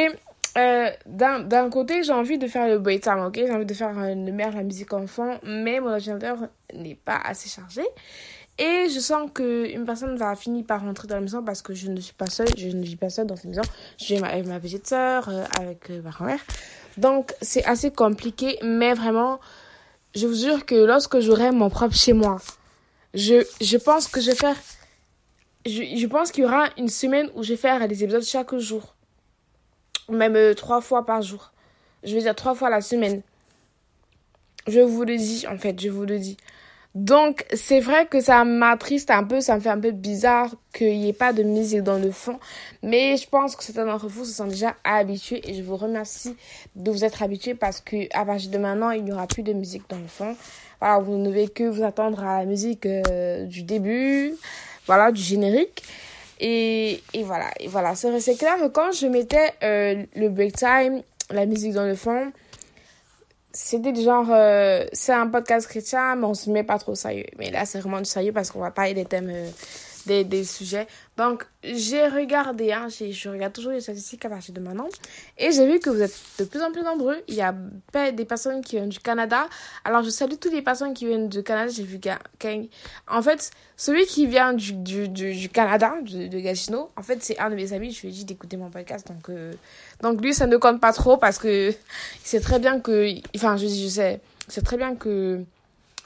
Euh, 0.61 0.91
d'un 1.07 1.71
côté, 1.71 2.03
j'ai 2.03 2.13
envie 2.13 2.39
de 2.39 2.47
faire 2.47 2.69
le 2.69 2.79
break 2.79 3.03
time, 3.03 3.25
ok? 3.27 3.35
J'ai 3.37 3.51
envie 3.51 3.67
de 3.67 3.75
faire 3.75 3.97
euh, 3.99 4.15
le 4.15 4.37
la 4.37 4.63
musique 4.63 4.93
enfant, 4.93 5.39
mais 5.43 5.81
mon 5.81 5.91
ordinateur 5.91 6.39
n'est 6.75 6.95
pas 6.95 7.21
assez 7.25 7.49
chargé. 7.49 7.83
Et 8.59 8.89
je 8.95 9.01
sens 9.01 9.31
qu'une 9.33 9.85
personne 9.87 10.17
va 10.17 10.37
finir 10.37 10.65
par 10.67 10.83
rentrer 10.83 11.09
dans 11.09 11.15
la 11.15 11.23
maison 11.23 11.43
parce 11.43 11.63
que 11.63 11.73
je 11.73 11.89
ne 11.89 11.99
suis 12.01 12.13
pas 12.13 12.27
seule, 12.27 12.49
je 12.59 12.69
ne 12.69 12.83
vis 12.83 12.97
pas 12.97 13.09
seule 13.09 13.27
dans 13.27 13.37
cette 13.37 13.47
maison. 13.47 13.63
Je 13.99 14.05
suis 14.05 14.17
avec 14.17 14.47
ma 14.47 14.61
petite 14.61 14.87
soeur, 14.87 15.29
euh, 15.29 15.45
avec 15.59 15.89
ma 15.89 16.11
grand-mère. 16.11 16.41
Donc, 16.99 17.33
c'est 17.41 17.65
assez 17.65 17.91
compliqué, 17.91 18.59
mais 18.63 18.93
vraiment, 18.93 19.41
je 20.15 20.27
vous 20.27 20.35
jure 20.35 20.67
que 20.67 20.75
lorsque 20.75 21.21
j'aurai 21.21 21.53
mon 21.53 21.71
propre 21.71 21.95
chez 21.95 22.13
moi, 22.13 22.39
je, 23.15 23.47
je 23.61 23.77
pense 23.79 24.09
que 24.09 24.21
je 24.21 24.31
vais 24.31 24.37
faire. 24.37 24.57
Je, 25.65 25.83
je 25.97 26.07
pense 26.07 26.33
qu'il 26.33 26.45
y 26.45 26.47
aura 26.47 26.67
une 26.77 26.89
semaine 26.89 27.31
où 27.35 27.43
je 27.43 27.51
vais 27.51 27.57
faire 27.57 27.87
des 27.87 28.03
épisodes 28.03 28.23
chaque 28.23 28.55
jour 28.57 28.95
même 30.11 30.37
euh, 30.37 30.55
trois 30.55 30.81
fois 30.81 31.07
par 31.07 31.23
jour. 31.23 31.53
Je 32.03 32.15
veux 32.15 32.21
dire 32.21 32.35
trois 32.35 32.55
fois 32.55 32.71
la 32.71 32.81
semaine. 32.81 33.23
Je 34.67 34.81
vous 34.81 35.05
le 35.05 35.17
dis, 35.17 35.47
en 35.49 35.59
fait, 35.59 35.81
je 35.81 35.89
vous 35.89 36.05
le 36.05 36.19
dis. 36.19 36.37
Donc, 36.97 37.47
c'est 37.53 37.79
vrai 37.79 38.07
que 38.07 38.21
ça 38.21 38.45
m'attriste 38.45 39.13
un 39.13 39.23
peu, 39.23 39.41
ça 39.41 39.55
me 39.55 39.61
fait 39.61 39.69
un 39.69 39.79
peu 39.79 39.93
bizarre 39.93 40.51
qu'il 40.75 40.99
n'y 40.99 41.09
ait 41.09 41.13
pas 41.13 41.33
de 41.33 41.45
musique 41.45 41.83
dans 41.83 41.99
le 41.99 42.11
fond. 42.11 42.41
Mais 42.83 43.17
je 43.17 43.29
pense 43.29 43.55
que 43.55 43.63
certains 43.63 43.87
d'entre 43.87 44.09
vous 44.09 44.25
se 44.25 44.33
sont 44.33 44.49
déjà 44.49 44.75
habitués 44.83 45.41
et 45.49 45.55
je 45.55 45.63
vous 45.63 45.77
remercie 45.77 46.37
de 46.75 46.91
vous 46.91 47.05
être 47.05 47.23
habitués 47.23 47.55
parce 47.55 47.81
que 47.81 48.09
à 48.13 48.25
partir 48.25 48.51
de 48.51 48.59
maintenant, 48.59 48.91
il 48.91 49.05
n'y 49.05 49.13
aura 49.13 49.29
plus 49.29 49.45
de 49.45 49.53
musique 49.53 49.85
dans 49.89 49.99
le 49.99 50.09
fond. 50.09 50.37
Voilà, 50.81 50.99
vous 50.99 51.17
ne 51.17 51.29
devez 51.29 51.49
que 51.49 51.63
vous 51.63 51.85
attendre 51.85 52.25
à 52.25 52.41
la 52.41 52.45
musique 52.45 52.87
euh, 52.87 53.45
du 53.45 53.63
début, 53.63 54.35
voilà, 54.87 55.13
du 55.13 55.23
générique. 55.23 55.85
Et, 56.41 57.03
et 57.13 57.23
voilà, 57.23 57.51
et 57.61 57.69
voilà. 57.69 57.95
C'est 57.95 58.39
clair 58.39 58.57
que 58.57 58.69
quand 58.69 58.93
je 58.93 59.07
mettais 59.07 59.53
euh, 59.63 60.05
le 60.17 60.29
break 60.31 60.57
time, 60.57 61.03
la 61.31 61.45
musique 61.45 61.75
dans 61.75 61.85
le 61.85 61.95
fond, 61.95 62.33
c'était 63.53 63.93
du 63.93 64.01
genre, 64.03 64.27
euh, 64.31 64.87
c'est 64.93 65.13
un 65.13 65.27
podcast 65.27 65.69
chrétien, 65.69 66.17
mais 66.17 66.25
on 66.25 66.35
se 66.35 66.49
met 66.51 66.63
pas 66.63 66.79
trop 66.79 66.95
sérieux. 66.95 67.27
Mais 67.39 67.51
là, 67.51 67.67
c'est 67.67 67.81
vraiment 67.81 67.99
du 67.99 68.07
sérieux 68.07 68.33
parce 68.33 68.51
qu'on 68.51 68.61
va 68.61 68.71
parler 68.71 68.95
des 68.95 69.05
thèmes 69.05 69.31
euh, 69.31 69.51
des, 70.25 70.45
sujets. 70.45 70.87
Donc, 71.17 71.45
j'ai 71.63 72.07
regardé, 72.09 72.73
hein, 72.73 72.89
je 72.89 73.29
regarde 73.29 73.53
toujours 73.53 73.73
les 73.73 73.81
statistiques 73.81 74.25
à 74.25 74.29
partir 74.29 74.55
de 74.55 74.61
maintenant. 74.61 74.89
Et 75.39 75.53
j'ai 75.53 75.67
vu 75.67 75.79
que 75.79 75.91
vous 75.91 76.01
êtes 76.01 76.15
de 76.39 76.45
plus 76.45 76.61
en 76.63 76.73
plus 76.73 76.83
nombreux. 76.83 77.17
Il 77.29 77.35
y 77.35 77.43
a 77.43 77.55
des 78.13 78.25
personnes 78.25 78.63
qui 78.63 78.77
viennent 78.77 78.89
du 78.89 79.01
Canada. 79.01 79.49
Alors, 79.85 80.03
je 80.03 80.11
salue 80.11 80.35
toutes 80.41 80.53
les 80.53 80.63
personnes 80.63 80.95
qui 80.95 81.07
viennent 81.07 81.29
du 81.29 81.43
Canada. 81.43 81.71
J'ai 81.73 81.85
vu 81.85 82.01
qu'en 82.01 82.17
en 83.09 83.23
fait, 83.23 83.51
celui 83.77 84.07
qui 84.07 84.27
vient 84.27 84.53
du, 84.53 84.73
du, 84.73 85.09
du, 85.09 85.49
Canada, 85.49 85.95
de, 86.03 86.27
de, 86.29 86.77
en 86.97 87.03
fait, 87.03 87.23
c'est 87.23 87.39
un 87.39 87.51
de 87.51 87.55
mes 87.55 87.73
amis. 87.73 87.93
Je 87.93 88.03
lui 88.03 88.09
ai 88.09 88.13
dit 88.13 88.25
d'écouter 88.25 88.57
mon 88.57 88.71
podcast. 88.71 89.07
Donc, 89.07 89.29
euh, 89.29 89.53
donc, 90.03 90.21
lui, 90.21 90.35
ça 90.35 90.47
ne 90.47 90.57
compte 90.57 90.81
pas 90.81 90.93
trop 90.93 91.17
parce 91.17 91.39
que 91.39 91.73
c'est 92.25 92.41
très 92.41 92.59
bien 92.59 92.81
que. 92.81 93.15
Enfin, 93.37 93.57
je, 93.57 93.67
je 93.67 93.89
sais. 93.89 94.21
C'est 94.49 94.63
très 94.65 94.77
bien 94.77 94.97
que 94.97 95.45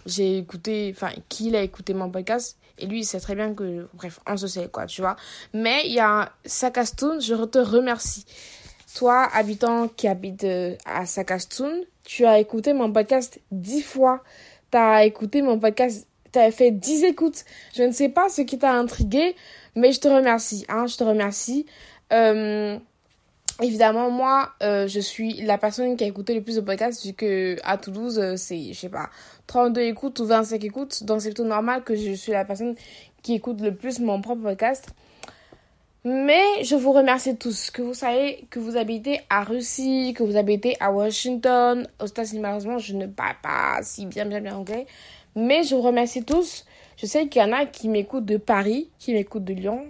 j'ai 0.06 0.38
écouté. 0.38 0.92
Enfin, 0.94 1.10
qu'il 1.28 1.56
a 1.56 1.62
écouté 1.62 1.94
mon 1.94 2.10
podcast 2.10 2.56
et 2.78 2.86
lui, 2.86 3.00
il 3.00 3.04
sait 3.04 3.20
très 3.20 3.34
bien 3.34 3.54
que, 3.54 3.88
bref, 3.94 4.20
on 4.26 4.36
se 4.36 4.46
sait, 4.46 4.68
quoi, 4.68 4.86
tu 4.86 5.00
vois. 5.00 5.16
Mais 5.52 5.82
il 5.86 5.92
y 5.92 6.00
a 6.00 6.32
Sakastoun, 6.44 7.20
je 7.20 7.34
te 7.44 7.58
remercie. 7.58 8.26
Toi, 8.96 9.28
habitant 9.32 9.88
qui 9.88 10.08
habite 10.08 10.44
euh, 10.44 10.76
à 10.84 11.06
Sakastoun, 11.06 11.84
tu 12.04 12.24
as 12.26 12.38
écouté 12.38 12.72
mon 12.72 12.92
podcast 12.92 13.40
dix 13.50 13.82
fois. 13.82 14.22
Tu 14.70 14.78
as 14.78 15.04
écouté 15.04 15.42
mon 15.42 15.58
podcast, 15.58 16.06
tu 16.32 16.38
as 16.38 16.50
fait 16.50 16.70
dix 16.70 17.04
écoutes. 17.04 17.44
Je 17.76 17.82
ne 17.82 17.92
sais 17.92 18.08
pas 18.08 18.28
ce 18.28 18.42
qui 18.42 18.58
t'a 18.58 18.72
intrigué, 18.72 19.34
mais 19.74 19.92
je 19.92 20.00
te 20.00 20.08
remercie, 20.08 20.64
hein, 20.68 20.86
je 20.86 20.96
te 20.96 21.04
remercie. 21.04 21.66
Euh, 22.12 22.78
Évidemment, 23.62 24.10
moi, 24.10 24.50
euh, 24.62 24.88
je 24.88 24.98
suis 24.98 25.42
la 25.42 25.58
personne 25.58 25.96
qui 25.96 26.02
a 26.02 26.08
écouté 26.08 26.34
le 26.34 26.42
plus 26.42 26.56
de 26.56 26.60
podcasts 26.60 27.06
vu 27.06 27.12
que 27.12 27.56
à 27.62 27.78
Toulouse, 27.78 28.18
euh, 28.18 28.36
c'est, 28.36 28.72
je 28.72 28.78
sais 28.78 28.88
pas, 28.88 29.10
32 29.46 29.80
écoutes 29.82 30.18
ou 30.18 30.26
25 30.26 30.64
écoutes. 30.64 31.04
Donc, 31.04 31.20
c'est 31.20 31.28
plutôt 31.28 31.44
normal 31.44 31.84
que 31.84 31.94
je 31.94 32.12
suis 32.14 32.32
la 32.32 32.44
personne 32.44 32.74
qui 33.22 33.34
écoute 33.34 33.60
le 33.60 33.72
plus 33.72 34.00
mon 34.00 34.20
propre 34.20 34.42
podcast. 34.42 34.88
Mais 36.04 36.64
je 36.64 36.74
vous 36.74 36.92
remercie 36.92 37.36
tous. 37.36 37.70
Que 37.70 37.80
vous 37.80 37.94
savez 37.94 38.44
que 38.50 38.58
vous 38.58 38.76
habitez 38.76 39.20
à 39.30 39.44
Russie, 39.44 40.14
que 40.16 40.24
vous 40.24 40.36
habitez 40.36 40.76
à 40.80 40.90
Washington, 40.90 41.88
aux 42.00 42.06
États-Unis, 42.06 42.40
malheureusement, 42.40 42.78
je 42.78 42.94
ne 42.94 43.06
parle 43.06 43.36
pas 43.40 43.78
si 43.82 44.04
bien, 44.04 44.26
bien, 44.26 44.40
bien 44.40 44.56
anglais. 44.56 44.86
Mais 45.36 45.62
je 45.62 45.76
vous 45.76 45.80
remercie 45.80 46.24
tous. 46.24 46.66
Je 46.96 47.06
sais 47.06 47.28
qu'il 47.28 47.40
y 47.40 47.44
en 47.44 47.52
a 47.52 47.66
qui 47.66 47.88
m'écoutent 47.88 48.26
de 48.26 48.36
Paris, 48.36 48.90
qui 48.98 49.12
m'écoutent 49.12 49.44
de 49.44 49.54
Lyon, 49.54 49.86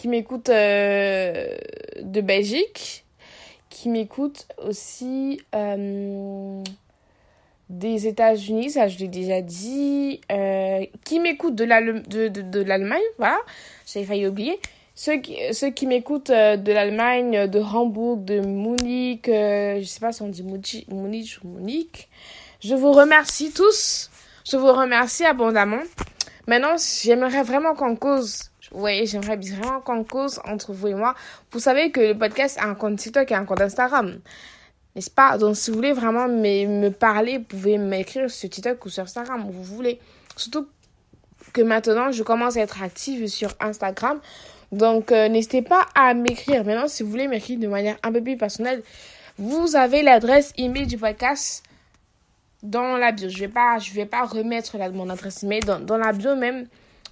qui 0.00 0.08
m'écoute 0.08 0.48
euh, 0.48 1.58
de 2.00 2.22
Belgique, 2.22 3.04
qui 3.68 3.90
m'écoute 3.90 4.46
aussi 4.66 5.42
euh, 5.54 6.62
des 7.68 8.06
États-Unis, 8.06 8.70
ça 8.70 8.88
je 8.88 8.96
l'ai 8.96 9.08
déjà 9.08 9.42
dit, 9.42 10.22
euh, 10.32 10.86
qui 11.04 11.20
m'écoute 11.20 11.54
de 11.54 11.64
l'Allemagne, 11.64 12.02
de, 12.08 12.28
de, 12.28 13.04
voilà, 13.18 13.36
j'avais 13.86 14.06
failli 14.06 14.26
oublier. 14.26 14.58
Ceux 14.94 15.18
qui, 15.18 15.36
ceux 15.52 15.70
m'écoutent 15.82 16.30
de 16.30 16.72
l'Allemagne, 16.72 17.46
de 17.46 17.60
Hambourg, 17.60 18.16
de 18.16 18.40
Munich, 18.40 19.26
je 19.26 19.84
sais 19.84 20.00
pas 20.00 20.12
si 20.12 20.22
on 20.22 20.28
dit 20.28 20.42
Munich 20.42 21.38
ou 21.44 21.48
Munich. 21.48 22.08
Je 22.60 22.74
vous 22.74 22.92
remercie 22.92 23.52
tous. 23.52 24.10
Je 24.50 24.56
vous 24.56 24.72
remercie 24.72 25.26
abondamment. 25.26 25.82
Maintenant, 26.46 26.76
j'aimerais 26.78 27.42
vraiment 27.42 27.74
qu'on 27.74 27.96
cause 27.96 28.49
oui, 28.72 29.06
j'aimerais 29.06 29.36
vraiment 29.36 29.80
qu'on 29.80 30.04
cause 30.04 30.40
entre 30.44 30.72
vous 30.72 30.88
et 30.88 30.94
moi. 30.94 31.14
Vous 31.50 31.58
savez 31.58 31.90
que 31.90 32.00
le 32.00 32.16
podcast 32.16 32.58
a 32.60 32.66
un 32.66 32.74
compte 32.74 32.96
TikTok 32.98 33.30
et 33.30 33.34
un 33.34 33.44
compte 33.44 33.60
Instagram. 33.60 34.20
N'est-ce 34.94 35.10
pas? 35.10 35.38
Donc, 35.38 35.56
si 35.56 35.70
vous 35.70 35.76
voulez 35.76 35.92
vraiment 35.92 36.28
me, 36.28 36.88
parler, 36.90 37.38
vous 37.38 37.44
pouvez 37.44 37.78
m'écrire 37.78 38.30
sur 38.30 38.48
TikTok 38.48 38.84
ou 38.84 38.88
sur 38.88 39.04
Instagram, 39.04 39.48
vous 39.50 39.62
voulez. 39.62 40.00
Surtout 40.36 40.68
que 41.52 41.62
maintenant, 41.62 42.12
je 42.12 42.22
commence 42.22 42.56
à 42.56 42.60
être 42.60 42.82
active 42.82 43.26
sur 43.26 43.50
Instagram. 43.60 44.20
Donc, 44.70 45.10
euh, 45.10 45.28
n'hésitez 45.28 45.62
pas 45.62 45.86
à 45.94 46.14
m'écrire. 46.14 46.64
Maintenant, 46.64 46.86
si 46.86 47.02
vous 47.02 47.10
voulez 47.10 47.26
m'écrire 47.26 47.58
de 47.58 47.66
manière 47.66 47.96
un 48.04 48.12
peu 48.12 48.22
plus 48.22 48.36
personnelle, 48.36 48.82
vous 49.36 49.74
avez 49.74 50.02
l'adresse 50.02 50.52
email 50.58 50.86
du 50.86 50.96
podcast 50.96 51.64
dans 52.62 52.96
la 52.96 53.10
bio. 53.10 53.28
Je 53.28 53.38
vais 53.38 53.50
vais 53.94 54.06
pas 54.06 54.24
remettre 54.24 54.78
la, 54.78 54.90
mon 54.90 55.08
adresse 55.08 55.42
email 55.42 55.60
dans, 55.60 55.80
dans 55.80 55.96
la 55.96 56.12
bio 56.12 56.36
même 56.36 56.66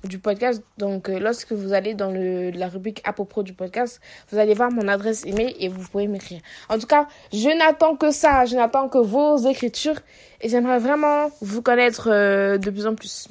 du 0.05 0.19
podcast. 0.19 0.63
Donc, 0.79 1.09
euh, 1.09 1.19
lorsque 1.19 1.53
vous 1.53 1.73
allez 1.73 1.95
dans 1.95 2.11
la 2.11 2.69
rubrique 2.69 3.01
à 3.05 3.13
propos 3.13 3.43
du 3.43 3.53
podcast, 3.53 4.01
vous 4.31 4.39
allez 4.39 4.55
voir 4.55 4.71
mon 4.71 4.89
adresse 4.89 5.25
email 5.25 5.55
et 5.59 5.69
vous 5.69 5.87
pouvez 5.89 6.07
m'écrire. 6.07 6.41
En 6.69 6.79
tout 6.79 6.87
cas, 6.87 7.09
je 7.33 7.49
n'attends 7.57 7.97
que 7.97 8.11
ça. 8.11 8.45
Je 8.45 8.57
n'attends 8.57 8.89
que 8.89 8.99
vos 8.99 9.39
écritures 9.49 10.01
et 10.41 10.49
j'aimerais 10.49 10.79
vraiment 10.79 11.31
vous 11.41 11.63
connaître 11.63 12.09
euh, 12.11 12.59
de 12.59 12.71
plus 12.71 12.87
en 12.87 12.95
plus. 12.95 13.29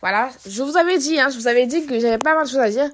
Voilà, 0.00 0.28
je 0.46 0.62
vous 0.62 0.76
avais 0.76 0.98
dit, 0.98 1.18
hein, 1.18 1.28
je 1.30 1.38
vous 1.38 1.48
avais 1.48 1.66
dit 1.66 1.86
que 1.86 1.98
j'avais 1.98 2.18
pas 2.18 2.34
mal 2.34 2.44
de 2.44 2.50
choses 2.50 2.58
à 2.58 2.70
dire. 2.70 2.90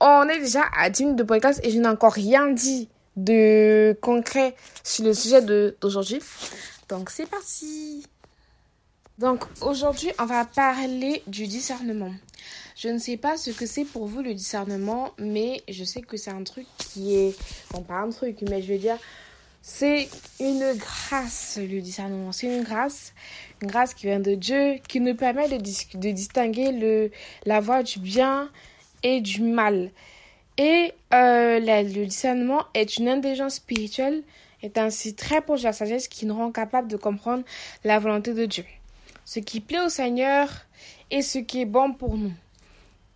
On 0.00 0.28
est 0.28 0.38
déjà 0.38 0.62
à 0.78 0.90
10 0.90 1.02
minutes 1.02 1.18
de 1.18 1.24
podcast 1.24 1.60
et 1.64 1.70
je 1.70 1.78
n'ai 1.78 1.88
encore 1.88 2.12
rien 2.12 2.48
dit 2.48 2.88
de 3.16 3.98
concret 4.00 4.54
sur 4.84 5.04
le 5.04 5.14
sujet 5.14 5.42
d'aujourd'hui. 5.42 6.20
Donc 6.88 7.10
c'est 7.10 7.28
parti. 7.28 8.06
Donc 9.18 9.44
aujourd'hui, 9.62 10.10
on 10.20 10.26
va 10.26 10.44
parler 10.44 11.22
du 11.26 11.48
discernement. 11.48 12.12
Je 12.76 12.88
ne 12.88 12.98
sais 12.98 13.16
pas 13.16 13.36
ce 13.36 13.50
que 13.50 13.66
c'est 13.66 13.84
pour 13.84 14.06
vous 14.06 14.22
le 14.22 14.32
discernement, 14.32 15.10
mais 15.18 15.60
je 15.68 15.82
sais 15.82 16.02
que 16.02 16.16
c'est 16.16 16.30
un 16.30 16.44
truc 16.44 16.66
qui 16.78 17.16
est... 17.16 17.36
Bon, 17.72 17.82
pas 17.82 17.96
un 17.96 18.10
truc, 18.10 18.36
mais 18.48 18.62
je 18.62 18.72
veux 18.72 18.78
dire, 18.78 18.96
c'est 19.60 20.08
une 20.38 20.72
grâce, 20.74 21.58
le 21.60 21.80
discernement. 21.80 22.30
C'est 22.30 22.46
une 22.46 22.62
grâce, 22.62 23.12
une 23.60 23.68
grâce 23.68 23.92
qui 23.92 24.06
vient 24.06 24.20
de 24.20 24.36
Dieu, 24.36 24.76
qui 24.86 25.00
nous 25.00 25.16
permet 25.16 25.48
de, 25.48 25.56
distinguer 25.56 26.70
le, 26.70 27.10
la 27.44 27.58
voie 27.58 27.82
du 27.82 27.98
bien 27.98 28.48
et 29.02 29.20
du 29.20 29.42
mal. 29.42 29.90
Et 30.58 30.92
euh, 31.12 31.58
le 31.58 32.04
discernement 32.04 32.62
est 32.72 32.98
une 32.98 33.08
intelligence 33.08 33.56
spirituelle, 33.56 34.22
est 34.62 34.78
ainsi 34.78 35.16
très 35.16 35.40
proche 35.40 35.62
de 35.62 35.66
la 35.66 35.72
sagesse 35.72 36.06
qui 36.06 36.24
nous 36.24 36.36
rend 36.36 36.52
capable 36.52 36.86
de 36.86 36.96
comprendre 36.96 37.42
la 37.82 37.98
volonté 37.98 38.32
de 38.32 38.46
Dieu. 38.46 38.64
Ce 39.28 39.40
qui 39.40 39.60
plaît 39.60 39.84
au 39.84 39.90
Seigneur 39.90 40.48
et 41.10 41.20
ce 41.20 41.38
qui 41.38 41.60
est 41.60 41.66
bon 41.66 41.92
pour 41.92 42.16
nous. 42.16 42.32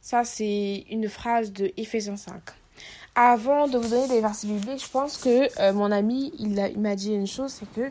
Ça, 0.03 0.25
c'est 0.25 0.85
une 0.91 1.09
phrase 1.09 1.55
de 1.55 1.73
Ephésiens 1.79 2.19
5. 2.19 2.35
Avant 3.15 3.67
de 3.67 3.79
vous 3.79 3.89
donner 3.89 4.09
des 4.09 4.21
versets 4.21 4.47
bibliques, 4.47 4.85
je 4.85 4.91
pense 4.91 5.17
que 5.17 5.49
euh, 5.59 5.73
mon 5.73 5.91
ami, 5.91 6.31
il 6.39 6.51
m'a 6.79 6.97
dit 6.97 7.15
une 7.15 7.27
chose, 7.27 7.53
c'est 7.53 7.73
que 7.73 7.91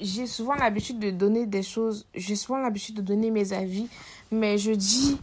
j'ai 0.00 0.26
souvent 0.26 0.54
l'habitude 0.54 1.00
de 1.00 1.10
donner 1.10 1.46
des 1.46 1.64
choses, 1.64 2.06
j'ai 2.14 2.36
souvent 2.36 2.58
l'habitude 2.58 2.94
de 2.94 3.02
donner 3.02 3.32
mes 3.32 3.52
avis, 3.52 3.88
mais 4.30 4.56
je 4.56 4.70
dis 4.70 5.18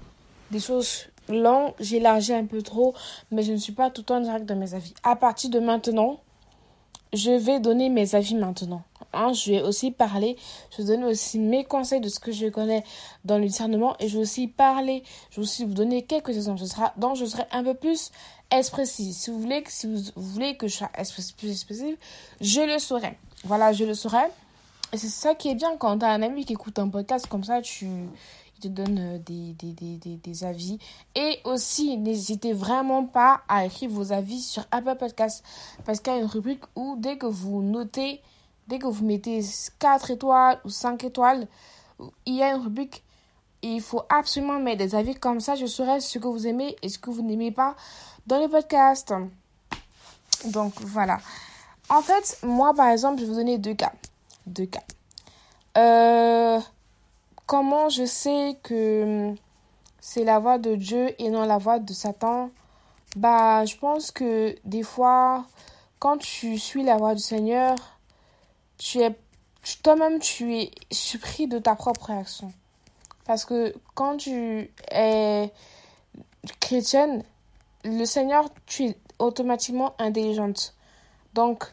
des 0.52 0.60
choses 0.60 1.06
longues, 1.30 1.72
j'élargis 1.80 2.34
un 2.34 2.46
peu 2.46 2.62
trop, 2.62 2.94
mais 3.32 3.44
je 3.44 3.54
ne 3.54 3.58
suis 3.58 3.72
pas 3.72 3.92
tout 3.92 4.02
le 4.02 4.06
temps 4.08 4.20
direct 4.20 4.46
dans 4.46 4.58
mes 4.58 4.74
avis. 4.74 4.94
À 5.04 5.16
partir 5.16 5.52
de 5.52 5.62
maintenant, 5.62 6.20
je 7.14 7.32
vais 7.32 7.62
donner 7.62 7.88
mes 7.88 8.14
avis 8.14 8.36
maintenant. 8.36 8.84
Hein, 9.14 9.34
je 9.34 9.52
vais 9.52 9.62
aussi 9.62 9.92
parler, 9.92 10.38
je 10.72 10.84
vais 10.84 10.88
donner 10.88 11.06
aussi 11.06 11.40
mes 11.40 11.64
conseils 11.64 12.00
de 12.00 12.10
ce 12.10 12.20
que 12.20 12.32
je 12.32 12.48
connais 12.48 12.84
dans 13.26 13.38
le 13.38 13.46
discernement 13.46 13.96
et 14.00 14.08
je 14.08 14.18
vais 14.18 14.22
aussi 14.22 14.48
parler, 14.48 15.04
je 15.32 15.38
vais 15.38 15.42
aussi 15.42 15.66
vous 15.66 15.74
donner 15.74 16.04
quelques 16.04 16.30
exemples. 16.30 16.60
Ce 16.60 16.68
sera, 16.68 16.94
donc 16.98 17.16
je 17.16 17.26
serai 17.26 17.44
un 17.52 17.64
peu 17.64 17.74
plus 17.74 18.12
expressif. 18.52 19.16
Si 19.16 19.32
vous 19.32 19.40
voulez, 19.40 19.64
si 19.68 19.88
vous 19.88 20.00
voulez 20.16 20.58
que 20.58 20.68
je 20.68 20.76
sois 20.76 20.90
plus 21.38 21.52
expressif, 21.52 21.98
je 22.40 22.62
le 22.62 22.78
saurai. 22.78 23.18
Voilà, 23.44 23.74
je 23.74 23.86
le 23.86 23.94
saurai. 23.94 24.26
Et 24.92 24.98
c'est 24.98 25.08
ça 25.08 25.36
qui 25.36 25.50
est 25.50 25.56
bien 25.56 25.78
quand 25.78 26.00
tu 26.00 26.06
as 26.06 26.10
un 26.10 26.22
ami 26.22 26.46
qui 26.46 26.54
écoute 26.54 26.78
un 26.80 26.90
podcast 26.90 27.28
comme 27.28 27.44
ça, 27.44 27.62
tu 27.62 27.88
te 28.60 28.68
donne 28.68 29.00
euh, 29.00 29.18
des, 29.20 29.54
des, 29.54 29.72
des, 29.74 30.18
des, 30.18 30.44
avis. 30.44 30.80
Et 31.16 31.40
aussi, 31.46 31.98
n'hésitez 31.98 32.54
vraiment 32.54 33.06
pas 33.06 33.42
à 33.48 33.66
écrire 33.66 33.90
vos 33.90 34.12
avis 34.12 34.42
sur 34.42 34.66
Apple 34.72 34.96
Podcast. 34.98 35.44
Parce 35.86 36.00
qu'il 36.00 36.14
y 36.14 36.16
a 36.18 36.20
une 36.20 36.26
rubrique 36.26 36.64
où 36.76 36.96
dès 36.98 37.18
que 37.18 37.26
vous 37.26 37.62
notez, 37.62 38.22
dès 38.70 38.80
que 38.80 38.88
vous 38.88 39.06
mettez 39.06 39.42
4 39.80 40.12
étoiles 40.12 40.60
ou 40.64 40.70
5 40.70 41.04
étoiles, 41.04 41.48
il 42.26 42.36
y 42.36 42.44
a 42.44 42.56
une 42.56 42.62
rubrique 42.62 43.04
il 43.62 43.82
faut 43.82 44.04
absolument 44.10 44.60
mettre 44.60 44.78
des 44.80 44.96
avis 44.96 45.16
comme 45.16 45.40
ça. 45.40 45.56
Je 45.56 45.66
saurai 45.66 46.00
ce 46.00 46.18
que 46.18 46.28
vous 46.28 46.48
aimez 46.48 46.76
et 46.82 46.90
ce 46.90 46.98
que 46.98 47.10
vous 47.10 47.22
n'aimez 47.22 47.52
pas 47.52 47.76
dans 48.26 48.40
le 48.40 48.48
podcast. 48.48 49.14
Donc 50.46 50.74
voilà. 50.82 51.20
En 51.90 52.02
fait, 52.02 52.40
moi 52.44 52.74
par 52.74 52.90
exemple, 52.90 53.20
je 53.20 53.26
vais 53.26 53.32
vous 53.32 53.38
donner 53.38 53.58
deux 53.58 53.74
cas. 53.74 53.92
Deux 54.46 54.66
cas. 54.66 54.84
Euh, 55.78 56.60
comment 57.46 57.90
je 57.90 58.06
sais 58.06 58.58
que 58.64 59.34
c'est 60.00 60.24
la 60.24 60.40
voix 60.40 60.58
de 60.58 60.76
Dieu 60.76 61.14
et 61.22 61.30
non 61.30 61.46
la 61.46 61.58
voix 61.58 61.80
de 61.80 61.94
Satan? 61.94 62.52
Bah, 63.16 63.66
je 63.66 63.76
pense 63.76 64.12
que 64.12 64.56
des 64.66 64.84
fois, 64.84 65.46
quand 66.00 66.18
tu 66.18 66.58
suis 66.58 66.84
la 66.84 66.98
voix 66.98 67.16
du 67.16 67.22
Seigneur, 67.22 67.76
tu 68.80 69.02
es 69.02 69.16
toi-même 69.84 70.20
tu 70.20 70.56
es 70.56 70.72
surpris 70.90 71.48
de 71.48 71.60
ta 71.60 71.76
propre 71.76 72.08
réaction. 72.08 72.52
Parce 73.26 73.46
que 73.46 73.76
quand 73.94 74.18
tu 74.18 74.72
es 74.92 75.54
chrétienne, 76.60 77.24
le 77.84 78.06
Seigneur, 78.06 78.50
tu 78.66 78.86
es 78.86 78.98
automatiquement 79.20 79.94
intelligente. 80.00 80.74
Donc, 81.34 81.66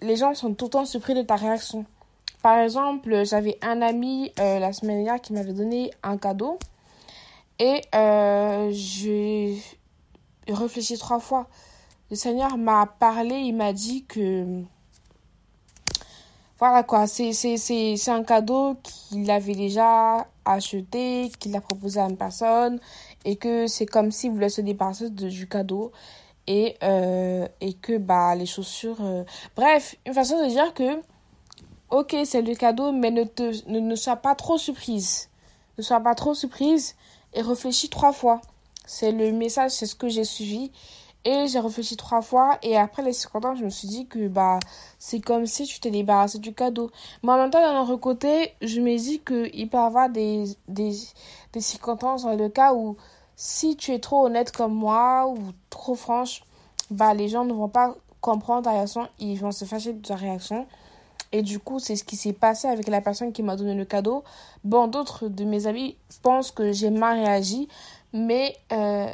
les 0.00 0.16
gens 0.16 0.34
sont 0.34 0.54
tout 0.54 0.64
le 0.66 0.70
temps 0.70 0.84
surpris 0.84 1.14
de 1.14 1.22
ta 1.22 1.36
réaction. 1.36 1.84
Par 2.42 2.58
exemple, 2.58 3.24
j'avais 3.24 3.58
un 3.62 3.80
ami 3.82 4.32
euh, 4.40 4.58
la 4.58 4.72
semaine 4.72 5.04
dernière 5.04 5.20
qui 5.20 5.32
m'avait 5.32 5.52
donné 5.52 5.92
un 6.02 6.16
cadeau 6.16 6.58
et 7.60 7.82
euh, 7.94 8.70
j'ai 8.72 9.62
réfléchi 10.48 10.98
trois 10.98 11.20
fois. 11.20 11.46
Le 12.10 12.16
Seigneur 12.16 12.58
m'a 12.58 12.86
parlé, 12.86 13.36
il 13.36 13.54
m'a 13.54 13.72
dit 13.72 14.04
que 14.04 14.64
voilà 16.62 16.84
quoi, 16.84 17.08
c'est 17.08 18.08
un 18.08 18.22
cadeau 18.22 18.76
qu'il 18.84 19.28
avait 19.32 19.56
déjà 19.56 20.28
acheté, 20.44 21.32
qu'il 21.40 21.56
a 21.56 21.60
proposé 21.60 21.98
à 21.98 22.04
une 22.04 22.16
personne 22.16 22.78
et 23.24 23.34
que 23.34 23.66
c'est 23.66 23.86
comme 23.86 24.12
s'il 24.12 24.30
voulait 24.30 24.48
se 24.48 24.60
débarrasser 24.60 25.10
de, 25.10 25.28
du 25.28 25.48
cadeau 25.48 25.90
et, 26.46 26.76
euh, 26.84 27.48
et 27.60 27.72
que 27.74 27.98
bah 27.98 28.36
les 28.36 28.46
chaussures 28.46 28.98
bref 29.56 29.96
une 30.06 30.14
façon 30.14 30.40
de 30.40 30.48
dire 30.48 30.72
que 30.74 31.02
ok, 31.92 32.16
c'est 32.24 32.42
le 32.42 32.54
cadeau, 32.54 32.90
mais 32.90 33.10
ne, 33.10 33.24
te, 33.24 33.68
ne, 33.68 33.94
sois 33.94 34.16
pas 34.16 34.34
trop 34.34 34.58
surprise. 34.58 35.28
Ne 35.78 35.82
sois 35.82 36.00
pas 36.00 36.14
trop 36.14 36.34
surprise 36.34 36.96
et 37.34 37.42
réfléchis 37.42 37.90
trois 37.90 38.12
fois. 38.12 38.40
C'est 38.86 39.12
le 39.12 39.30
message, 39.32 39.72
c'est 39.72 39.86
ce 39.86 39.94
que 39.94 40.08
j'ai 40.08 40.24
suivi. 40.24 40.72
Et 41.24 41.46
j'ai 41.46 41.60
réfléchi 41.60 41.96
trois 41.96 42.20
fois 42.20 42.58
et 42.62 42.76
après 42.76 43.02
les 43.02 43.12
circonstances, 43.12 43.58
je 43.58 43.64
me 43.64 43.70
suis 43.70 43.86
dit 43.86 44.06
que 44.06 44.26
bah 44.26 44.58
c'est 44.98 45.20
comme 45.20 45.46
si 45.46 45.66
tu 45.66 45.78
t'es 45.78 45.90
débarrassé 45.92 46.38
du 46.38 46.52
cadeau. 46.52 46.90
Mais 47.22 47.30
en 47.32 47.36
même 47.36 47.50
temps, 47.50 47.60
d'un 47.60 47.80
autre 47.80 47.96
côté, 47.96 48.54
je 48.60 48.80
me 48.80 48.96
dis 48.96 49.20
qu'il 49.20 49.68
peut 49.68 49.76
y 49.76 49.80
avoir 49.80 50.10
des, 50.10 50.44
des, 50.66 50.92
des 51.52 51.60
circonstances 51.60 52.24
dans 52.24 52.34
le 52.34 52.48
cas 52.48 52.74
où 52.74 52.96
si 53.36 53.76
tu 53.76 53.92
es 53.92 54.00
trop 54.00 54.26
honnête 54.26 54.50
comme 54.50 54.74
moi 54.74 55.28
ou 55.28 55.38
trop 55.70 55.94
franche, 55.94 56.42
bah 56.90 57.14
les 57.14 57.28
gens 57.28 57.44
ne 57.44 57.52
vont 57.52 57.68
pas 57.68 57.94
comprendre 58.20 58.62
ta 58.62 58.72
réaction, 58.72 59.08
ils 59.18 59.36
vont 59.36 59.52
se 59.52 59.64
fâcher 59.64 59.92
de 59.92 60.00
ta 60.04 60.16
réaction. 60.16 60.66
Et 61.32 61.42
du 61.42 61.58
coup, 61.58 61.78
c'est 61.78 61.96
ce 61.96 62.04
qui 62.04 62.16
s'est 62.16 62.34
passé 62.34 62.68
avec 62.68 62.88
la 62.88 63.00
personne 63.00 63.32
qui 63.32 63.42
m'a 63.42 63.56
donné 63.56 63.74
le 63.74 63.86
cadeau. 63.86 64.22
Bon, 64.64 64.86
d'autres 64.86 65.28
de 65.28 65.44
mes 65.44 65.66
amis 65.66 65.96
pensent 66.22 66.50
que 66.50 66.72
j'ai 66.72 66.90
mal 66.90 67.18
réagi, 67.18 67.68
mais 68.12 68.54
euh, 68.72 69.06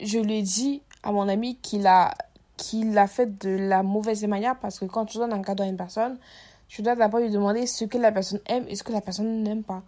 je 0.00 0.18
lui 0.18 0.38
ai 0.38 0.42
dit 0.42 0.82
à 1.02 1.12
mon 1.12 1.28
ami 1.28 1.56
qu'il 1.56 1.86
a, 1.86 2.14
qu'il 2.56 2.96
a 2.98 3.06
fait 3.06 3.38
de 3.38 3.50
la 3.50 3.82
mauvaise 3.82 4.24
manière 4.24 4.58
parce 4.58 4.78
que 4.78 4.84
quand 4.84 5.06
tu 5.06 5.18
donnes 5.18 5.32
un 5.32 5.42
cadeau 5.42 5.62
à 5.62 5.66
une 5.66 5.76
personne, 5.76 6.18
tu 6.68 6.82
dois 6.82 6.96
d'abord 6.96 7.20
lui 7.20 7.30
demander 7.30 7.66
ce 7.66 7.84
que 7.84 7.98
la 7.98 8.12
personne 8.12 8.40
aime 8.46 8.66
et 8.68 8.74
ce 8.74 8.82
que 8.82 8.92
la 8.92 9.00
personne 9.00 9.42
n'aime 9.42 9.62
pas. 9.62 9.82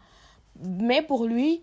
Mais 0.61 1.03
pour 1.03 1.25
lui, 1.25 1.63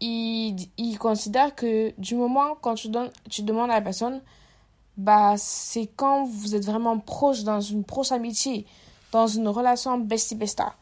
il, 0.00 0.56
il 0.76 0.98
considère 0.98 1.54
que 1.54 1.92
du 1.98 2.14
moment 2.14 2.56
quand 2.60 2.74
tu, 2.74 2.88
donnes, 2.88 3.10
tu 3.28 3.42
demandes 3.42 3.70
à 3.70 3.74
la 3.74 3.82
personne 3.82 4.20
bah, 4.98 5.34
c'est 5.36 5.88
quand 5.96 6.24
vous 6.24 6.56
êtes 6.56 6.64
vraiment 6.64 6.98
proche, 6.98 7.44
dans 7.44 7.60
une 7.60 7.84
proche 7.84 8.10
amitié, 8.10 8.66
dans 9.12 9.28
une 9.28 9.46
relation 9.48 9.96
bestie-besta. 9.96 10.74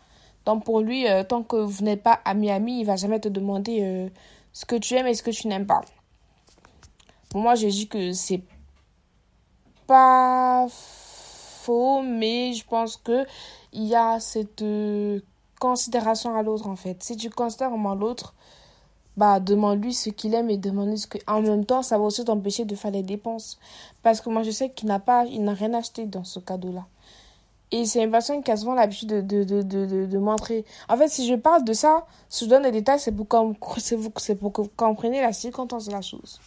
Donc 0.46 0.64
pour 0.64 0.80
lui, 0.80 1.06
euh, 1.06 1.22
tant 1.22 1.42
que 1.42 1.56
vous 1.56 1.84
n'êtes 1.84 2.02
pas 2.02 2.20
ami-ami, 2.24 2.80
il 2.80 2.86
va 2.86 2.96
jamais 2.96 3.20
te 3.20 3.28
demander 3.28 3.80
euh, 3.82 4.08
ce 4.54 4.64
que 4.64 4.76
tu 4.76 4.94
aimes 4.94 5.06
et 5.06 5.14
ce 5.14 5.22
que 5.22 5.30
tu 5.30 5.48
n'aimes 5.48 5.66
pas. 5.66 5.82
Pour 7.28 7.40
moi, 7.40 7.54
j'ai 7.54 7.68
dit 7.68 7.88
que 7.88 8.12
c'est 8.12 8.42
pas 9.86 10.66
faux, 10.70 12.02
mais 12.02 12.52
je 12.52 12.64
pense 12.66 12.96
que 12.96 13.26
il 13.72 13.84
y 13.84 13.94
a 13.94 14.20
cette 14.20 14.62
euh, 14.62 15.20
considération 15.60 16.36
à 16.36 16.42
l'autre 16.42 16.66
en 16.68 16.76
fait. 16.76 17.02
Si 17.02 17.16
tu 17.16 17.30
considères 17.30 17.70
vraiment 17.70 17.94
l'autre, 17.94 18.34
bah 19.16 19.40
demande-lui 19.40 19.94
ce 19.94 20.10
qu'il 20.10 20.34
aime 20.34 20.50
et 20.50 20.56
demande-lui 20.58 20.98
ce 20.98 21.06
que 21.06 21.18
en 21.26 21.40
même 21.42 21.64
temps 21.64 21.82
ça 21.82 21.98
va 21.98 22.04
aussi 22.04 22.24
t'empêcher 22.24 22.64
de 22.64 22.74
faire 22.74 22.90
les 22.90 23.02
dépenses 23.02 23.58
parce 24.02 24.20
que 24.20 24.28
moi 24.28 24.42
je 24.42 24.50
sais 24.50 24.70
qu'il 24.70 24.88
n'a 24.88 24.98
pas 24.98 25.24
il 25.24 25.42
n'a 25.42 25.54
rien 25.54 25.72
acheté 25.74 26.04
dans 26.06 26.24
ce 26.24 26.38
cadeau 26.38 26.72
là 26.72 26.86
Et 27.72 27.86
c'est 27.86 28.02
une 28.04 28.10
personne 28.10 28.42
qui 28.42 28.50
a 28.50 28.56
souvent 28.56 28.74
l'habitude 28.74 29.08
de, 29.08 29.20
de, 29.22 29.62
de, 29.62 29.62
de, 29.86 30.06
de, 30.06 30.18
montrer. 30.18 30.64
En 30.88 30.96
fait, 30.96 31.08
si 31.08 31.26
je 31.26 31.34
parle 31.34 31.64
de 31.64 31.72
ça, 31.72 32.06
si 32.28 32.44
je 32.44 32.50
donne 32.50 32.62
des 32.62 32.70
détails, 32.70 33.00
c'est 33.00 33.12
pour, 33.12 33.26
c'est 33.78 34.36
pour 34.36 34.52
que 34.52 34.62
vous 34.62 34.70
compreniez 34.76 35.20
la 35.20 35.32
circonstance 35.32 35.86
de 35.86 35.92
la 35.92 36.02
chose. 36.02 36.40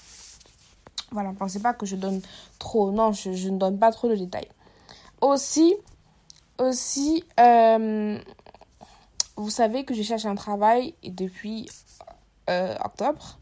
Voilà, 1.11 1.33
pensez 1.37 1.59
pas 1.59 1.73
que 1.73 1.85
je 1.85 1.95
donne 1.95 2.21
trop. 2.59 2.91
Non, 2.91 3.11
je, 3.13 3.49
ne 3.49 3.57
donne 3.57 3.79
pas 3.79 3.91
trop 3.91 4.07
de 4.07 4.15
détails. 4.15 4.47
Aussi, 5.21 5.75
aussi 6.59 7.23
euh, 7.39 8.17
vous 9.35 9.49
savez 9.49 9.85
que 9.85 9.93
je 9.93 10.03
cherche 10.03 10.25
un 10.25 10.35
travail 10.35 10.93
depuis 11.03 11.67
euh, 12.49 12.75
octobre. 12.83 13.39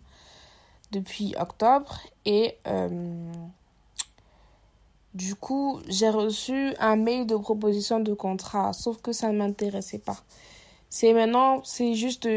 Depuis 0.91 1.35
octobre. 1.39 1.99
Et 2.25 2.57
euh, 2.67 3.31
du 5.13 5.35
coup, 5.35 5.79
j'ai 5.87 6.09
reçu 6.09 6.73
un 6.79 6.95
mail 6.95 7.25
de 7.25 7.35
proposition 7.35 7.99
de 7.99 8.13
contrat, 8.13 8.73
sauf 8.73 9.01
que 9.01 9.11
ça 9.11 9.31
ne 9.31 9.37
m'intéressait 9.39 9.99
pas. 9.99 10.17
C'est 10.89 11.11
maintenant, 11.11 11.61
c'est 11.63 11.95
juste 11.95 12.27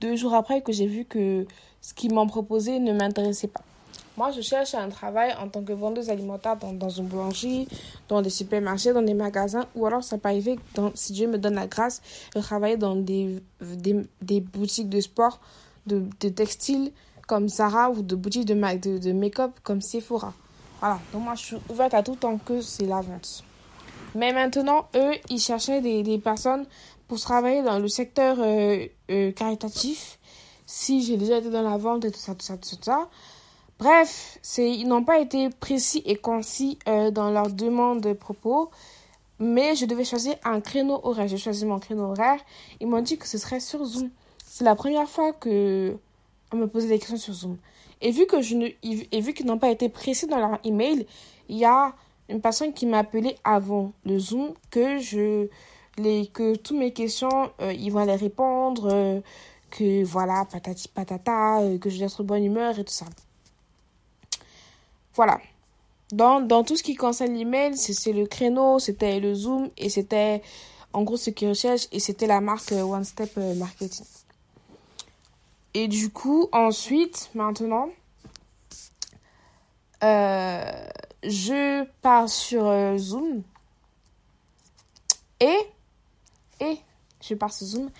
deux 0.00 0.16
jours 0.16 0.34
après 0.34 0.60
que 0.60 0.72
j'ai 0.72 0.86
vu 0.86 1.04
que 1.04 1.46
ce 1.80 1.94
qu'ils 1.94 2.12
m'ont 2.12 2.26
proposé 2.26 2.78
ne 2.80 2.92
m'intéressait 2.92 3.48
pas. 3.48 3.62
Moi, 4.16 4.30
je 4.30 4.40
cherche 4.40 4.74
un 4.74 4.88
travail 4.88 5.34
en 5.40 5.48
tant 5.48 5.62
que 5.62 5.72
vendeuse 5.72 6.08
alimentaire 6.08 6.56
dans, 6.56 6.88
une 6.88 7.06
boulangerie, 7.06 7.66
dans 8.08 8.22
des 8.22 8.30
supermarchés, 8.30 8.92
dans 8.92 9.02
des 9.02 9.14
magasins, 9.14 9.66
ou 9.74 9.86
alors 9.86 10.04
ça 10.04 10.18
peut 10.18 10.28
arriver, 10.28 10.56
si 10.94 11.12
Dieu 11.12 11.26
me 11.26 11.36
donne 11.36 11.54
la 11.54 11.66
grâce, 11.66 12.00
de 12.34 12.40
travailler 12.40 12.76
dans 12.76 12.94
des, 12.94 13.42
des, 13.60 14.40
boutiques 14.40 14.88
de 14.88 15.00
sport, 15.00 15.40
de, 15.86 16.04
de 16.20 16.28
textiles 16.28 16.92
comme 17.26 17.48
Zara 17.48 17.90
ou 17.90 18.02
de 18.02 18.14
boutiques 18.14 18.44
de 18.44 19.12
make-up 19.12 19.52
comme 19.62 19.80
Sephora. 19.80 20.32
Voilà, 20.80 20.98
donc 21.12 21.22
moi 21.22 21.34
je 21.34 21.42
suis 21.42 21.56
ouverte 21.70 21.94
à 21.94 22.02
tout 22.02 22.16
tant 22.16 22.36
que 22.36 22.60
c'est 22.60 22.84
la 22.84 23.00
vente. 23.00 23.42
Mais 24.14 24.32
maintenant, 24.32 24.86
eux, 24.94 25.12
ils 25.30 25.40
cherchaient 25.40 25.80
des, 25.80 26.02
des 26.02 26.18
personnes 26.18 26.66
pour 27.08 27.18
travailler 27.20 27.62
dans 27.62 27.78
le 27.78 27.88
secteur 27.88 28.36
euh, 28.40 28.86
euh, 29.10 29.32
caritatif. 29.32 30.18
Si 30.66 31.02
j'ai 31.02 31.16
déjà 31.16 31.38
été 31.38 31.50
dans 31.50 31.62
la 31.62 31.76
vente 31.76 32.04
et 32.04 32.10
tout 32.10 32.20
ça, 32.20 32.34
tout 32.34 32.44
ça, 32.44 32.56
tout 32.56 32.76
ça. 32.80 33.08
Bref, 33.78 34.38
ils 34.56 34.86
n'ont 34.86 35.04
pas 35.04 35.18
été 35.18 35.50
précis 35.50 36.02
et 36.06 36.16
concis 36.16 36.78
euh, 36.86 37.10
dans 37.10 37.30
leur 37.30 37.50
demande 37.50 38.00
de 38.00 38.12
propos. 38.12 38.70
Mais 39.40 39.74
je 39.74 39.84
devais 39.84 40.04
choisir 40.04 40.36
un 40.44 40.60
créneau 40.60 41.00
horaire. 41.02 41.26
J'ai 41.26 41.38
choisi 41.38 41.66
mon 41.66 41.80
créneau 41.80 42.04
horaire. 42.04 42.40
Ils 42.80 42.86
m'ont 42.86 43.02
dit 43.02 43.18
que 43.18 43.26
ce 43.26 43.36
serait 43.36 43.60
sur 43.60 43.84
Zoom. 43.84 44.10
C'est 44.46 44.64
la 44.64 44.76
première 44.76 45.08
fois 45.08 45.32
que 45.32 45.96
on 46.52 46.56
me 46.56 46.66
posait 46.68 46.88
des 46.88 46.98
questions 46.98 47.16
sur 47.16 47.34
Zoom. 47.34 47.56
Et 48.00 48.12
vu 48.12 48.26
que 48.26 48.42
je 48.42 48.54
ne, 48.54 48.68
et 48.82 49.20
vu 49.20 49.34
qu'ils 49.34 49.46
n'ont 49.46 49.58
pas 49.58 49.70
été 49.70 49.88
précis 49.88 50.26
dans 50.26 50.38
leur 50.38 50.58
email, 50.62 51.06
il 51.48 51.56
y 51.56 51.64
a 51.64 51.94
une 52.28 52.40
personne 52.40 52.72
qui 52.72 52.86
m'a 52.86 52.98
appelé 52.98 53.36
avant 53.44 53.92
le 54.04 54.18
Zoom 54.18 54.54
que 54.70 54.98
je 54.98 55.48
les 55.98 56.26
que 56.28 56.56
toutes 56.56 56.76
mes 56.76 56.92
questions 56.92 57.50
euh, 57.60 57.72
ils 57.72 57.90
vont 57.90 58.04
les 58.04 58.16
répondre 58.16 58.88
euh, 58.90 59.20
que 59.70 60.02
voilà 60.04 60.44
patati 60.50 60.88
patata 60.88 61.60
que 61.80 61.88
je 61.90 61.98
vais 61.98 62.06
être 62.06 62.22
de 62.22 62.28
bonne 62.28 62.44
humeur 62.44 62.78
et 62.78 62.84
tout 62.84 62.92
ça. 62.92 63.06
Voilà. 65.14 65.40
Dans, 66.12 66.40
dans 66.40 66.64
tout 66.64 66.76
ce 66.76 66.82
qui 66.82 66.94
concerne 66.94 67.34
l'email, 67.34 67.76
c'est 67.76 68.12
le 68.12 68.26
créneau, 68.26 68.78
c'était 68.78 69.20
le 69.20 69.34
Zoom 69.34 69.70
et 69.76 69.88
c'était 69.88 70.42
en 70.92 71.02
gros 71.02 71.16
ce 71.16 71.30
qu'ils 71.30 71.48
recherchent 71.48 71.88
et 71.92 71.98
c'était 71.98 72.26
la 72.26 72.40
marque 72.40 72.72
One 72.72 73.04
Step 73.04 73.36
Marketing. 73.56 74.04
Et 75.74 75.88
du 75.88 76.10
coup, 76.10 76.48
ensuite, 76.52 77.30
maintenant, 77.34 77.88
euh, 80.04 80.86
je 81.24 81.84
pars 82.00 82.28
sur 82.28 82.66
euh, 82.66 82.96
Zoom. 82.96 83.42
Et, 85.40 85.56
je 87.20 87.34
pars 87.34 87.52
sur 87.52 87.66
Zoom. 87.66 87.90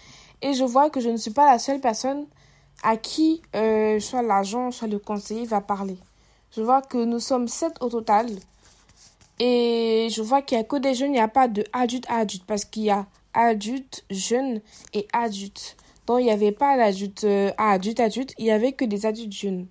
Et 0.40 0.52
je 0.54 0.62
vois 0.62 0.88
que 0.88 1.00
je 1.00 1.08
ne 1.08 1.16
suis 1.16 1.32
pas 1.32 1.50
la 1.50 1.58
seule 1.58 1.80
personne 1.80 2.26
à 2.84 2.96
qui 2.96 3.42
euh, 3.56 3.98
soit 3.98 4.22
l'agent, 4.22 4.70
soit 4.70 4.88
le 4.88 4.98
conseiller 5.00 5.44
va 5.44 5.60
parler. 5.60 5.96
Je 6.56 6.62
vois 6.62 6.82
que 6.82 7.04
nous 7.04 7.20
sommes 7.20 7.48
sept 7.48 7.76
au 7.80 7.88
total. 7.88 8.28
Et 9.40 10.08
je 10.10 10.22
vois 10.22 10.42
qu'il 10.42 10.56
n'y 10.58 10.62
a 10.62 10.64
que 10.64 10.76
des 10.76 10.94
jeunes, 10.94 11.10
il 11.10 11.14
n'y 11.14 11.20
a 11.20 11.28
pas 11.28 11.48
de 11.48 11.64
adulte 11.72 12.06
à 12.08 12.18
adulte. 12.18 12.44
Parce 12.46 12.64
qu'il 12.64 12.84
y 12.84 12.90
a 12.90 13.06
adulte, 13.34 14.04
jeune 14.10 14.60
et 14.92 15.08
adulte. 15.12 15.76
Donc, 16.06 16.20
il 16.20 16.24
n'y 16.24 16.30
avait 16.30 16.52
pas 16.52 16.76
d'adulte 16.76 17.24
euh, 17.24 17.50
adulte, 17.58 18.00
adulte, 18.00 18.34
il 18.38 18.44
n'y 18.44 18.50
avait 18.50 18.72
que 18.72 18.84
des 18.84 19.06
adultes 19.06 19.32
jeunes. 19.32 19.66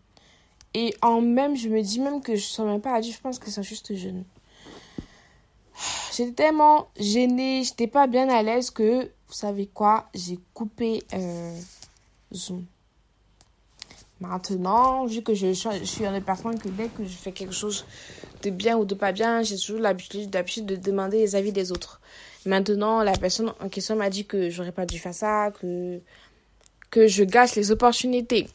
Et 0.74 0.94
en 1.02 1.22
même, 1.22 1.56
je 1.56 1.70
me 1.70 1.82
dis 1.82 2.00
même 2.00 2.22
que 2.22 2.36
je 2.36 2.42
ne 2.42 2.48
suis 2.48 2.64
même 2.64 2.82
pas 2.82 2.96
adulte, 2.96 3.16
je 3.16 3.22
pense 3.22 3.40
que 3.40 3.50
c'est 3.52 3.64
juste 3.64 3.96
jeune. 3.96 4.26
J'étais 6.16 6.32
tellement 6.32 6.88
gênée, 7.00 7.64
j'étais 7.64 7.88
pas 7.88 8.08
bien 8.08 8.30
à 8.30 8.42
l'aise 8.44 8.72
que, 8.72 9.04
vous 9.04 9.34
savez 9.34 9.68
quoi, 9.68 10.10
j'ai 10.14 10.40
coupé 10.54 11.04
euh, 11.14 11.60
Zoom. 12.34 12.66
Maintenant, 14.24 15.06
vu 15.06 15.22
que 15.22 15.34
je, 15.34 15.48
je 15.48 15.84
suis 15.84 16.06
une 16.06 16.22
personne 16.22 16.58
que 16.58 16.70
dès 16.70 16.88
que 16.88 17.04
je 17.04 17.16
fais 17.16 17.34
quelque 17.34 17.54
chose 17.54 17.86
de 18.42 18.52
bien 18.52 18.78
ou 18.78 18.86
de 18.86 18.96
pas 18.96 19.12
bien, 19.12 19.44
j'ai 19.44 19.58
toujours 19.58 19.82
l'habitude 19.82 20.30
de 20.66 20.76
demander 20.78 21.18
les 21.18 21.36
avis 21.36 21.52
des 21.52 21.74
autres. 21.74 22.00
Maintenant, 22.46 23.04
la 23.04 23.12
personne 23.12 23.52
en 23.60 23.68
question 23.68 23.98
m'a 23.98 24.10
dit 24.10 24.26
que 24.26 24.50
j'aurais 24.50 24.72
pas 24.72 24.86
dû 24.86 24.98
faire 24.98 25.14
ça, 25.14 25.52
que 25.60 26.00
que 26.90 27.08
je 27.08 27.24
gâche 27.24 27.56
les 27.56 27.72
opportunités. 27.72 28.48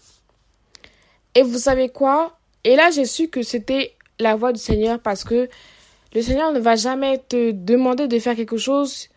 Et 1.35 1.43
vous 1.43 1.59
savez 1.59 1.91
quoi? 1.91 2.39
Et 2.65 2.75
là, 2.75 2.91
j'ai 2.91 3.05
su 3.05 3.29
que 3.29 3.43
c'était 3.43 3.95
la 4.19 4.37
voix 4.37 4.53
du 4.53 4.61
Seigneur 4.61 5.01
parce 5.01 5.23
que 5.23 5.51
le 6.15 6.23
Seigneur 6.23 6.53
ne 6.53 6.61
va 6.61 6.77
jamais 6.77 7.19
te 7.19 7.51
demander 7.51 8.09
de 8.09 8.19
faire 8.19 8.37
quelque 8.37 8.57
chose 8.57 9.09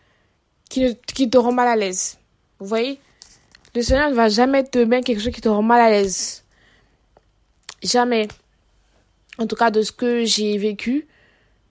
qui, 0.68 0.98
qui 1.14 1.30
te 1.30 1.38
rend 1.38 1.52
mal 1.52 1.68
à 1.68 1.76
l'aise. 1.76 2.18
Vous 2.58 2.66
voyez? 2.66 2.98
Le 3.74 3.80
Seigneur 3.80 4.10
ne 4.10 4.14
va 4.14 4.28
jamais 4.28 4.64
te 4.64 4.78
mettre 4.78 5.06
quelque 5.06 5.22
chose 5.22 5.32
qui 5.32 5.40
te 5.40 5.48
rend 5.48 5.62
mal 5.62 5.80
à 5.80 5.88
l'aise. 5.88 6.41
Jamais. 7.82 8.28
En 9.38 9.46
tout 9.46 9.56
cas, 9.56 9.70
de 9.70 9.82
ce 9.82 9.92
que 9.92 10.24
j'ai 10.24 10.56
vécu. 10.58 11.06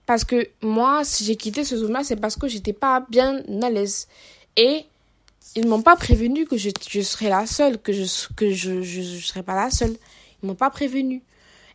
Parce 0.06 0.24
que 0.24 0.48
moi, 0.62 1.04
si 1.04 1.24
j'ai 1.24 1.36
quitté 1.36 1.64
ce 1.64 1.76
zoom 1.76 1.96
c'est 2.02 2.16
parce 2.16 2.36
que 2.36 2.48
j'étais 2.48 2.72
pas 2.72 3.04
bien 3.08 3.40
à 3.62 3.70
l'aise. 3.70 4.08
Et 4.56 4.84
ils 5.54 5.66
m'ont 5.66 5.82
pas 5.82 5.96
prévenu 5.96 6.46
que 6.46 6.56
je, 6.56 6.70
serais 7.02 7.28
la 7.28 7.46
seule, 7.46 7.78
que 7.80 7.92
je 7.92 8.04
que 8.34 8.50
je, 8.50 8.82
serais 9.20 9.42
pas 9.42 9.54
la 9.54 9.70
seule. 9.70 9.94
Ils 10.42 10.46
m'ont 10.46 10.54
pas 10.54 10.70
prévenu. 10.70 11.22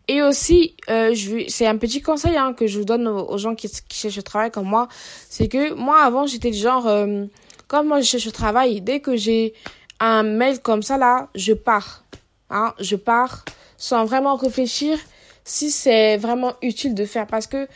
Et 0.09 0.21
aussi, 0.21 0.75
euh, 0.89 1.13
c'est 1.49 1.67
un 1.67 1.77
petit 1.77 2.01
conseil 2.01 2.37
hein, 2.37 2.53
que 2.53 2.65
je 2.65 2.81
donne 2.81 3.07
aux, 3.07 3.37
gens 3.37 3.55
qui, 3.55 3.69
qui, 3.89 3.97
cherchent 3.97 4.15
le 4.15 4.23
travail 4.23 4.51
comme 4.51 4.67
moi, 4.67 4.87
c'est 5.29 5.49
que 5.49 5.73
moi 5.73 6.01
avant 6.01 6.25
j'étais 6.25 6.51
du 6.51 6.57
genre, 6.57 6.87
euh, 6.87 7.25
comme 7.67 7.87
moi 7.87 7.99
je 7.99 8.05
cherche 8.05 8.25
le 8.25 8.31
travail, 8.31 8.79
dès 8.79 9.01
que 9.01 9.17
j'ai 9.17 9.53
un 9.99 10.23
mail 10.23 10.61
comme 10.61 10.81
ça 10.81 10.97
là, 10.97 11.27
je 11.35 11.51
pars, 11.51 12.05
hein, 12.49 12.73
je 12.79 12.95
pars 12.95 13.43
sans 13.77 14.05
vraiment 14.05 14.35
réfléchir 14.35 14.99
si 15.43 15.71
c'est 15.71 16.17
vraiment 16.17 16.53
utile 16.61 16.93
de 16.93 17.05
faire 17.05 17.27
parce 17.27 17.47
que 17.47 17.67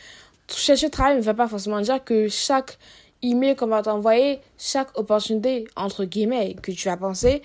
chercher 0.48 0.90
travail 0.90 1.16
ne 1.16 1.22
va 1.22 1.34
pas 1.34 1.48
forcément 1.48 1.80
dire 1.80 2.04
que 2.04 2.28
chaque 2.28 2.78
email 3.22 3.56
qu'on 3.56 3.68
va 3.68 3.82
t'envoyer, 3.82 4.40
chaque 4.58 4.96
opportunité, 4.98 5.66
entre 5.76 6.04
guillemets, 6.04 6.56
que 6.60 6.72
tu 6.72 6.88
vas 6.88 6.96
penser, 6.96 7.42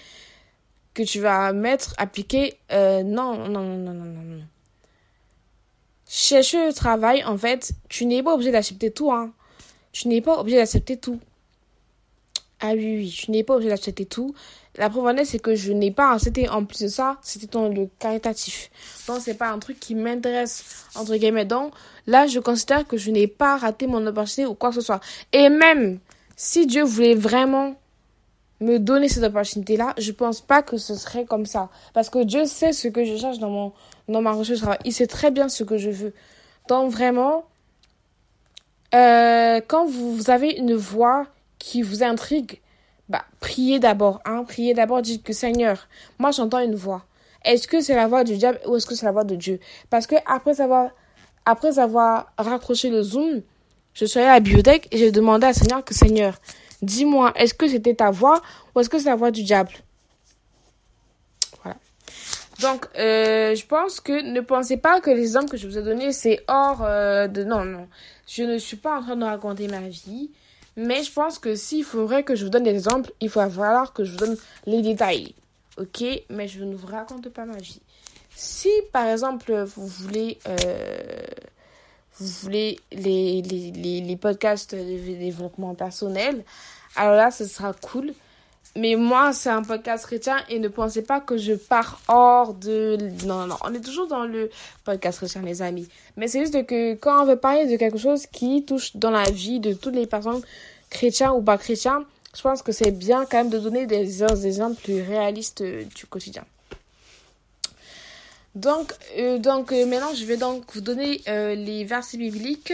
que 0.94 1.04
tu 1.04 1.20
vas 1.20 1.54
mettre, 1.54 1.94
appliquer, 1.98 2.58
euh, 2.72 3.04
non, 3.04 3.48
non, 3.48 3.62
non, 3.62 3.94
non, 3.94 3.94
non, 3.94 4.22
non. 4.24 4.44
Chercher 6.10 6.66
le 6.66 6.74
travail, 6.74 7.24
en 7.24 7.38
fait, 7.38 7.74
tu 7.90 8.06
n'es 8.06 8.24
pas 8.24 8.34
obligé 8.34 8.52
d'accepter 8.52 8.92
tout, 8.92 9.12
hein. 9.12 9.32
Tu 9.92 10.08
n'es 10.08 10.22
pas 10.22 10.40
obligé 10.40 10.58
d'accepter 10.58 10.98
tout. 10.98 11.20
Ah 12.60 12.72
oui, 12.74 12.98
oui, 12.98 13.16
tu 13.16 13.32
n'es 13.32 13.44
pas 13.44 13.56
obligé 13.56 13.70
d'accepter 13.70 14.06
tout. 14.06 14.34
La 14.78 14.90
preuve 14.90 15.06
en 15.06 15.18
est, 15.18 15.26
c'est 15.26 15.40
que 15.40 15.56
je 15.56 15.74
n'ai 15.74 15.90
pas, 15.92 16.20
c'était 16.20 16.48
en 16.50 16.64
plus 16.64 16.82
de 16.82 16.88
ça, 16.88 17.18
c'était 17.22 17.48
dans 17.48 17.68
le 17.68 17.90
caritatif. 17.98 18.70
Donc, 19.08 19.22
c'est 19.22 19.34
pas 19.34 19.50
un 19.50 19.58
truc 19.58 19.80
qui 19.80 19.96
m'intéresse, 19.96 20.86
entre 20.94 21.16
guillemets. 21.16 21.46
Donc, 21.46 21.74
là, 22.06 22.28
je 22.28 22.40
considère 22.40 22.86
que 22.86 22.96
je 22.96 23.10
n'ai 23.10 23.28
pas 23.28 23.58
raté 23.58 23.88
mon 23.88 24.06
opportunité 24.06 24.46
ou 24.46 24.54
quoi 24.54 24.70
que 24.70 24.76
ce 24.76 24.82
soit. 24.82 25.00
Et 25.34 25.50
même, 25.50 25.98
si 26.36 26.68
Dieu 26.68 26.84
voulait 26.84 27.16
vraiment 27.16 27.76
me 28.60 28.78
donner 28.78 29.10
cette 29.10 29.24
opportunité-là, 29.24 29.94
je 29.98 30.12
pense 30.12 30.42
pas 30.42 30.62
que 30.62 30.78
ce 30.78 30.94
serait 30.96 31.26
comme 31.26 31.48
ça. 31.48 31.70
Parce 31.94 32.10
que 32.10 32.24
Dieu 32.24 32.46
sait 32.46 32.72
ce 32.72 32.88
que 32.88 33.04
je 33.04 33.18
cherche 33.18 33.40
dans 33.40 33.50
mon, 33.50 33.74
dans 34.08 34.22
ma 34.22 34.32
recherche. 34.32 34.62
Il 34.86 34.94
sait 34.94 35.08
très 35.08 35.32
bien 35.32 35.50
ce 35.50 35.64
que 35.64 35.78
je 35.78 35.90
veux. 35.90 36.14
Donc, 36.68 36.92
vraiment, 36.92 37.46
euh, 38.94 39.60
quand 39.68 39.88
vous 39.88 40.30
avez 40.30 40.52
une 40.52 40.76
voix 40.76 41.26
qui 41.58 41.82
vous 41.82 42.04
intrigue, 42.04 42.60
bah, 43.10 43.24
priez 43.40 43.80
d'abord, 43.80 44.20
hein, 44.26 44.44
priez 44.46 44.74
d'abord, 44.74 45.02
dites 45.02 45.24
que 45.24 45.34
Seigneur, 45.34 45.88
moi 46.20 46.32
j'entends 46.32 46.60
une 46.60 46.76
voix. 46.76 47.06
Est-ce 47.46 47.68
que 47.68 47.80
c'est 47.80 47.96
la 47.96 48.08
voix 48.08 48.24
du 48.24 48.38
diable 48.38 48.60
ou 48.66 48.76
est-ce 48.76 48.86
que 48.86 48.96
c'est 48.96 49.06
la 49.06 49.12
voix 49.12 49.24
de 49.24 49.36
Dieu? 49.36 49.60
Parce 49.90 50.08
que 50.08 50.16
après 50.26 50.60
avoir, 50.60 50.92
raccroché 52.38 52.90
le 52.90 53.04
zoom, 53.04 53.42
je 53.94 54.06
suis 54.06 54.20
allée 54.20 54.28
à 54.28 54.34
la 54.34 54.40
bibliothèque 54.42 54.88
et 54.92 54.98
j'ai 54.98 55.12
demandé 55.12 55.48
à 55.48 55.54
Seigneur 55.54 55.86
que 55.86 55.94
Seigneur, 55.94 56.36
dis-moi, 56.82 57.32
est-ce 57.36 57.54
que 57.54 57.68
c'était 57.68 57.96
ta 57.96 58.12
voix 58.12 58.42
ou 58.76 58.82
est-ce 58.82 58.90
que 58.90 59.00
c'est 59.00 59.10
la 59.10 59.16
voix 59.16 59.32
du 59.32 59.44
diable? 59.44 59.72
Voilà. 61.64 61.78
Donc, 62.60 62.88
euh, 62.98 63.56
je 63.56 63.66
pense 63.66 64.02
que 64.02 64.22
ne 64.22 64.42
pensez 64.42 64.76
pas 64.76 65.00
que 65.00 65.10
les 65.10 65.22
exemples 65.22 65.52
que 65.52 65.58
je 65.58 65.68
vous 65.68 65.78
ai 65.78 65.82
donnés, 65.82 66.12
c'est 66.12 66.44
hors 66.50 66.84
euh, 66.84 67.28
de... 67.28 67.46
Non, 67.46 67.64
non. 67.64 67.88
Je 68.28 68.44
ne 68.44 68.58
suis 68.58 68.76
pas 68.76 69.00
en 69.00 69.02
train 69.02 69.16
de 69.16 69.24
raconter 69.24 69.70
ma 69.70 69.88
vie 69.88 70.32
Mais 70.78 71.04
je 71.04 71.12
pense 71.12 71.40
que 71.40 71.56
s'il 71.56 71.84
faudrait 71.84 72.24
que 72.24 72.36
je 72.36 72.46
vous 72.46 72.52
donne 72.52 72.64
des 72.64 72.70
exemples, 72.70 73.12
il 73.20 73.30
va 73.30 73.50
falloir 73.50 73.94
que 73.94 74.06
je 74.06 74.12
vous 74.12 74.18
donne 74.18 74.38
les 74.68 74.84
détails. 74.84 75.34
Ok? 75.78 76.04
Mais 76.30 76.48
je 76.48 76.64
ne 76.64 76.76
vous 76.76 76.88
raconte 76.88 77.30
pas 77.30 77.46
ma 77.46 77.58
vie. 77.58 77.82
Si 78.36 78.70
par 78.94 79.08
exemple 79.08 79.64
vous 79.64 79.88
voulez, 79.88 80.38
euh, 80.48 80.56
vous 82.20 82.28
voulez 82.44 82.80
les, 82.92 83.42
les, 83.42 83.72
les, 83.72 84.02
les 84.02 84.16
podcasts 84.16 84.76
de 84.76 85.18
développement 85.18 85.74
personnel, 85.74 86.46
alors 86.96 87.16
là 87.16 87.32
ce 87.32 87.46
sera 87.46 87.74
cool. 87.74 88.14
Mais 88.78 88.96
moi, 88.96 89.34
c'est 89.34 89.50
un 89.50 89.64
podcast 89.64 90.06
chrétien 90.06 90.38
et 90.50 90.60
ne 90.60 90.68
pensez 90.68 91.02
pas 91.02 91.20
que 91.20 91.36
je 91.36 91.54
pars 91.54 92.00
hors 92.08 92.54
de... 92.54 92.96
Non, 93.26 93.40
non, 93.40 93.48
non, 93.48 93.56
on 93.64 93.74
est 93.74 93.82
toujours 93.82 94.06
dans 94.08 94.24
le 94.24 94.52
podcast 94.84 95.18
chrétien, 95.18 95.42
les 95.42 95.64
amis. 95.64 95.90
Mais 96.16 96.28
c'est 96.28 96.40
juste 96.42 96.64
que 96.68 96.94
quand 96.94 97.24
on 97.24 97.26
veut 97.26 97.38
parler 97.38 97.66
de 97.66 97.76
quelque 97.76 97.98
chose 97.98 98.28
qui 98.28 98.64
touche 98.66 98.96
dans 98.96 99.10
la 99.10 99.32
vie 99.32 99.60
de 99.60 99.74
toutes 99.74 99.96
les 99.96 100.06
personnes, 100.06 100.42
chrétiens 100.92 101.34
ou 101.34 101.42
pas 101.42 101.58
chrétiens, 101.58 102.06
je 102.36 102.42
pense 102.44 102.62
que 102.62 102.72
c'est 102.72 102.92
bien 102.92 103.26
quand 103.26 103.38
même 103.38 103.50
de 103.50 103.58
donner 103.58 103.88
des, 103.88 104.24
exemples 104.24 104.80
plus 104.80 105.02
réalistes 105.02 105.62
euh, 105.62 105.84
du 105.96 106.06
quotidien. 106.06 106.46
Donc, 108.54 108.94
euh, 109.18 109.40
donc 109.40 109.72
euh, 109.72 109.88
maintenant, 109.88 110.14
je 110.14 110.24
vais 110.24 110.38
donc 110.38 110.64
vous 110.76 110.82
donner 110.82 111.24
les 111.26 111.84
versets 111.84 112.18
bibliques 112.18 112.74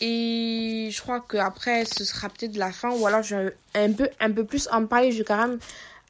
et 0.00 0.88
je 0.90 1.00
crois 1.02 1.20
qu'après, 1.20 1.84
ce 1.84 2.04
sera 2.04 2.28
peut-être 2.28 2.56
la 2.56 2.72
fin. 2.72 2.90
Ou 2.90 3.06
alors, 3.06 3.22
je 3.22 3.36
vais 3.36 3.56
un 3.74 3.92
peu, 3.92 4.08
un 4.18 4.30
peu 4.30 4.44
plus 4.44 4.68
en 4.72 4.86
parler 4.86 5.10
du 5.10 5.24
carême 5.24 5.58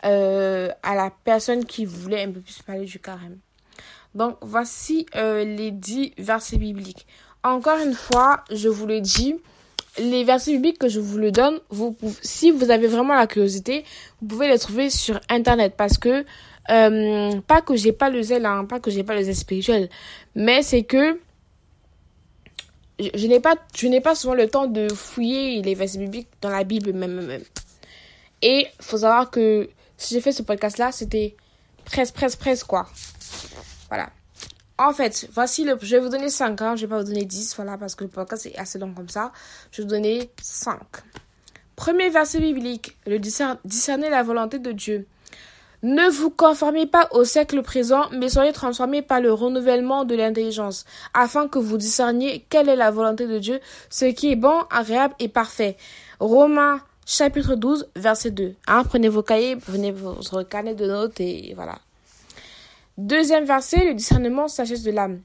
euh, 0.04 0.70
à 0.82 0.94
la 0.94 1.10
personne 1.24 1.64
qui 1.64 1.84
voulait 1.84 2.22
un 2.22 2.30
peu 2.30 2.40
plus 2.40 2.62
parler 2.62 2.84
du 2.84 2.98
carême. 2.98 3.38
Donc, 4.14 4.36
voici 4.40 5.06
euh, 5.16 5.44
les 5.44 5.70
dix 5.70 6.12
versets 6.18 6.56
bibliques. 6.56 7.06
Encore 7.42 7.78
une 7.78 7.94
fois, 7.94 8.44
je 8.50 8.68
vous 8.68 8.86
le 8.86 9.00
dis, 9.00 9.34
les 9.98 10.24
versets 10.24 10.52
bibliques 10.52 10.78
que 10.78 10.88
je 10.88 11.00
vous 11.00 11.18
le 11.18 11.32
donne, 11.32 11.58
vous 11.70 11.96
si 12.22 12.50
vous 12.50 12.70
avez 12.70 12.86
vraiment 12.86 13.14
la 13.14 13.26
curiosité, 13.26 13.84
vous 14.20 14.28
pouvez 14.28 14.48
les 14.48 14.58
trouver 14.58 14.90
sur 14.90 15.20
Internet. 15.28 15.74
Parce 15.76 15.98
que, 15.98 16.24
euh, 16.70 17.40
pas 17.46 17.60
que 17.60 17.74
j'ai 17.74 17.92
pas 17.92 18.10
le 18.10 18.22
zèle, 18.22 18.46
hein, 18.46 18.64
pas 18.66 18.78
que 18.78 18.90
j'ai 18.90 19.02
pas 19.02 19.14
le 19.14 19.22
zèle 19.22 19.34
spirituel, 19.34 19.88
mais 20.34 20.62
c'est 20.62 20.82
que 20.82 21.18
je, 23.00 23.26
n'ai 23.26 23.40
pas, 23.40 23.56
je 23.74 23.86
n'ai 23.86 24.00
pas 24.00 24.14
souvent 24.14 24.34
le 24.34 24.48
temps 24.48 24.66
de 24.66 24.88
fouiller 24.92 25.62
les 25.62 25.74
versets 25.74 25.98
bibliques 25.98 26.28
dans 26.40 26.50
la 26.50 26.64
Bible 26.64 26.92
même. 26.92 27.26
même. 27.26 27.42
Et 28.42 28.66
faut 28.80 28.98
savoir 28.98 29.30
que 29.30 29.68
si 29.96 30.14
j'ai 30.14 30.20
fait 30.20 30.32
ce 30.32 30.42
podcast-là, 30.42 30.92
c'était 30.92 31.36
presque, 31.84 32.14
presque, 32.14 32.38
presque 32.38 32.66
quoi. 32.66 32.88
Voilà. 33.88 34.10
En 34.78 34.94
fait, 34.94 35.28
voici 35.34 35.64
le. 35.64 35.76
Je 35.80 35.96
vais 35.96 36.00
vous 36.00 36.08
donner 36.08 36.30
5, 36.30 36.62
hein, 36.62 36.76
je 36.76 36.82
vais 36.82 36.88
pas 36.88 36.98
vous 36.98 37.04
donner 37.04 37.24
10, 37.24 37.54
voilà, 37.56 37.76
parce 37.76 37.94
que 37.94 38.04
le 38.04 38.10
podcast 38.10 38.46
est 38.46 38.56
assez 38.56 38.78
long 38.78 38.94
comme 38.94 39.10
ça. 39.10 39.30
Je 39.72 39.82
vais 39.82 39.82
vous 39.82 39.90
donner 39.90 40.30
5. 40.40 40.80
Premier 41.76 42.08
verset 42.08 42.40
biblique, 42.40 42.96
le 43.06 43.18
discerner 43.18 44.08
la 44.08 44.22
volonté 44.22 44.58
de 44.58 44.72
Dieu. 44.72 45.06
Ne 45.82 46.10
vous 46.10 46.28
conformez 46.28 46.86
pas 46.86 47.08
au 47.12 47.24
siècle 47.24 47.62
présent, 47.62 48.04
mais 48.12 48.28
soyez 48.28 48.52
transformés 48.52 49.00
par 49.00 49.20
le 49.20 49.32
renouvellement 49.32 50.04
de 50.04 50.14
l'intelligence, 50.14 50.84
afin 51.14 51.48
que 51.48 51.58
vous 51.58 51.78
discerniez 51.78 52.44
quelle 52.50 52.68
est 52.68 52.76
la 52.76 52.90
volonté 52.90 53.26
de 53.26 53.38
Dieu, 53.38 53.60
ce 53.88 54.04
qui 54.04 54.30
est 54.30 54.36
bon, 54.36 54.60
agréable 54.70 55.14
et 55.18 55.28
parfait. 55.28 55.78
Romains 56.18 56.82
chapitre 57.06 57.54
12, 57.54 57.88
verset 57.96 58.30
2. 58.30 58.54
Hein, 58.66 58.84
prenez 58.84 59.08
vos 59.08 59.22
cahiers, 59.22 59.56
prenez 59.56 59.90
votre 59.90 60.42
carnet 60.42 60.74
de 60.74 60.86
notes 60.86 61.18
et 61.18 61.54
voilà. 61.54 61.78
Deuxième 62.98 63.44
verset, 63.44 63.86
le 63.86 63.94
discernement, 63.94 64.48
sagesse 64.48 64.82
de 64.82 64.90
l'âme. 64.90 65.22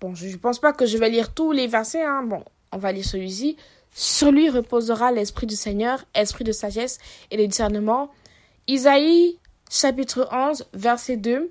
Bon, 0.00 0.14
je 0.14 0.26
ne 0.26 0.36
pense 0.36 0.58
pas 0.58 0.72
que 0.72 0.84
je 0.84 0.98
vais 0.98 1.10
lire 1.10 1.32
tous 1.32 1.52
les 1.52 1.68
versets. 1.68 2.02
Hein. 2.02 2.24
Bon, 2.24 2.42
on 2.72 2.78
va 2.78 2.90
lire 2.90 3.04
celui-ci. 3.04 3.56
Sur 3.92 4.30
lui 4.32 4.50
reposera 4.50 5.12
l'esprit 5.12 5.46
du 5.46 5.56
Seigneur, 5.56 6.04
esprit 6.14 6.44
de 6.44 6.52
sagesse 6.52 6.98
et 7.30 7.36
de 7.36 7.44
discernement, 7.46 8.10
Isaïe 8.66 9.38
chapitre 9.70 10.28
11 10.32 10.66
verset 10.72 11.16
2 11.16 11.50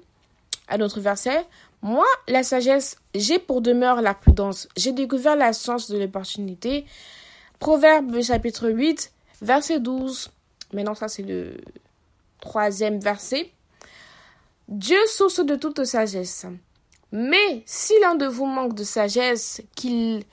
à 0.67 0.77
notre 0.77 0.99
verset. 0.99 1.45
Moi, 1.81 2.05
la 2.27 2.43
sagesse, 2.43 2.97
j'ai 3.15 3.39
pour 3.39 3.61
demeure 3.61 4.01
la 4.01 4.13
prudence. 4.13 4.67
J'ai 4.75 4.91
découvert 4.91 5.35
la 5.35 5.53
science 5.53 5.89
de 5.89 5.97
l'opportunité. 5.97 6.85
Proverbe 7.59 8.21
chapitre 8.21 8.69
8 8.69 9.11
verset 9.41 9.79
12. 9.79 10.29
Maintenant, 10.73 10.95
ça 10.95 11.07
c'est 11.07 11.23
le 11.23 11.57
troisième 12.41 12.99
verset. 12.99 13.51
Dieu 14.67 14.99
source 15.07 15.39
de 15.39 15.55
toute 15.55 15.83
sagesse. 15.83 16.45
Mais 17.11 17.63
si 17.65 17.93
l'un 18.01 18.15
de 18.15 18.27
vous 18.27 18.45
manque 18.45 18.75
de 18.75 18.83
sagesse, 18.83 19.63
qu'il 19.75 20.23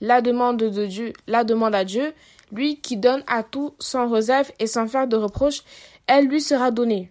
la 0.00 0.22
demande 0.22 0.56
de 0.56 0.86
Dieu, 0.86 1.12
la 1.26 1.44
demande 1.44 1.74
à 1.74 1.84
Dieu, 1.84 2.14
lui 2.52 2.80
qui 2.80 2.96
donne 2.96 3.22
à 3.26 3.42
tout 3.42 3.74
sans 3.78 4.08
réserve 4.08 4.50
et 4.58 4.66
sans 4.66 4.86
faire 4.86 5.06
de 5.06 5.16
reproche, 5.16 5.62
elle 6.06 6.26
lui 6.26 6.40
sera 6.40 6.70
donnée. 6.70 7.10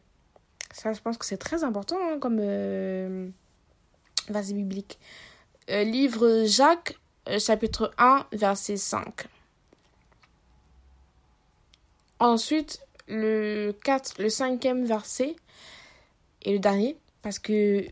Ça, 0.74 0.92
je 0.94 1.02
pense 1.02 1.18
que 1.18 1.26
c'est 1.26 1.38
très 1.38 1.64
important 1.64 1.98
hein, 2.02 2.18
comme 2.20 2.40
euh, 2.42 3.30
verset 4.30 4.54
biblique. 4.54 5.00
Euh, 5.70 5.84
livre 5.84 6.46
Jacques, 6.46 6.98
euh, 7.30 7.40
chapitre 7.40 7.94
1, 7.98 8.26
verset 8.34 8.78
5. 8.78 9.28
Ensuite, 12.20 12.82
le 13.08 13.72
4, 13.84 14.22
le 14.22 14.30
cinquième 14.30 14.86
verset 14.86 15.36
et 16.42 16.54
le 16.54 16.60
dernier, 16.60 16.98
parce 17.22 17.40
que, 17.40 17.86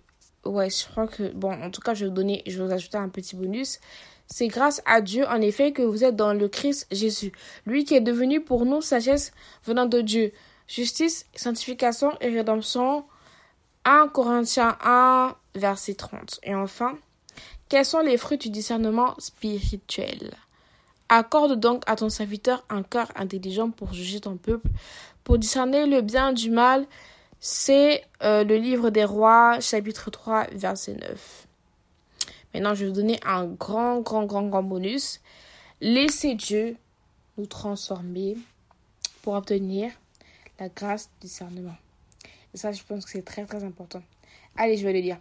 ouais, 0.46 0.70
je 0.70 0.88
crois 0.88 1.08
que, 1.08 1.32
bon, 1.34 1.52
en 1.52 1.70
tout 1.70 1.82
cas, 1.82 1.94
je 1.94 2.06
vais 2.06 2.10
vous 2.10 2.16
donner, 2.16 2.42
je 2.48 2.58
vais 2.58 2.66
vous 2.66 2.74
ajouter 2.74 2.98
un 2.98 3.10
petit 3.10 3.36
bonus. 3.36 3.80
C'est 4.28 4.48
grâce 4.48 4.82
à 4.86 5.02
Dieu, 5.02 5.28
en 5.28 5.42
effet, 5.42 5.72
que 5.72 5.82
vous 5.82 6.04
êtes 6.04 6.16
dans 6.16 6.34
le 6.34 6.48
Christ 6.48 6.88
Jésus, 6.92 7.32
lui 7.66 7.84
qui 7.84 7.96
est 7.96 8.02
devenu 8.02 8.42
pour 8.42 8.66
nous 8.66 8.82
sagesse 8.82 9.34
venant 9.66 9.86
de 9.86 10.02
Dieu 10.02 10.32
justice, 10.72 11.26
sanctification 11.36 12.12
et 12.22 12.30
rédemption. 12.30 13.04
1 13.84 14.08
Corinthiens 14.10 14.78
1, 14.84 15.36
verset 15.56 15.96
30. 15.96 16.40
Et 16.44 16.56
enfin, 16.56 16.98
quels 17.68 17.86
sont 17.86 18.00
les 18.00 18.18
fruits 18.18 18.38
du 18.38 18.50
discernement 18.50 19.16
spirituel? 19.18 20.32
Accorde 21.10 21.60
donc 21.60 21.84
à 21.88 21.96
ton 21.98 22.10
serviteur 22.10 22.64
un 22.70 22.84
cœur 22.84 23.12
intelligent 23.16 23.70
pour 23.70 23.92
juger 23.92 24.22
ton 24.22 24.38
peuple, 24.38 24.70
pour 25.24 25.38
discerner 25.38 25.86
le 25.86 26.02
bien 26.02 26.32
du 26.32 26.50
mal. 26.50 26.86
C'est 27.42 28.06
euh, 28.24 28.44
le 28.44 28.56
livre 28.56 28.92
des 28.92 29.04
rois, 29.04 29.60
chapitre 29.60 30.10
3, 30.10 30.48
verset 30.54 30.94
9. 30.94 31.48
Maintenant, 32.54 32.76
je 32.76 32.86
vais 32.86 32.92
vous 32.92 32.96
donner 32.96 33.20
un 33.26 33.46
grand, 33.46 34.00
grand, 34.02 34.26
grand, 34.26 34.44
grand 34.44 34.64
bonus. 34.64 35.20
Laissez 35.82 36.36
Dieu 36.36 36.78
nous 37.38 37.48
transformer 37.48 38.38
pour 39.22 39.34
obtenir 39.34 39.92
la 40.62 40.70
grâce 40.70 41.10
du 41.20 41.28
discernement. 41.28 41.76
Ça, 42.54 42.72
je 42.72 42.84
pense 42.84 43.06
que 43.06 43.12
c'est 43.12 43.26
très 43.26 43.46
très 43.46 43.64
important. 43.64 44.04
Allez, 44.56 44.78
je 44.78 44.86
vais 44.86 44.94
le 44.94 45.00
lire. 45.00 45.18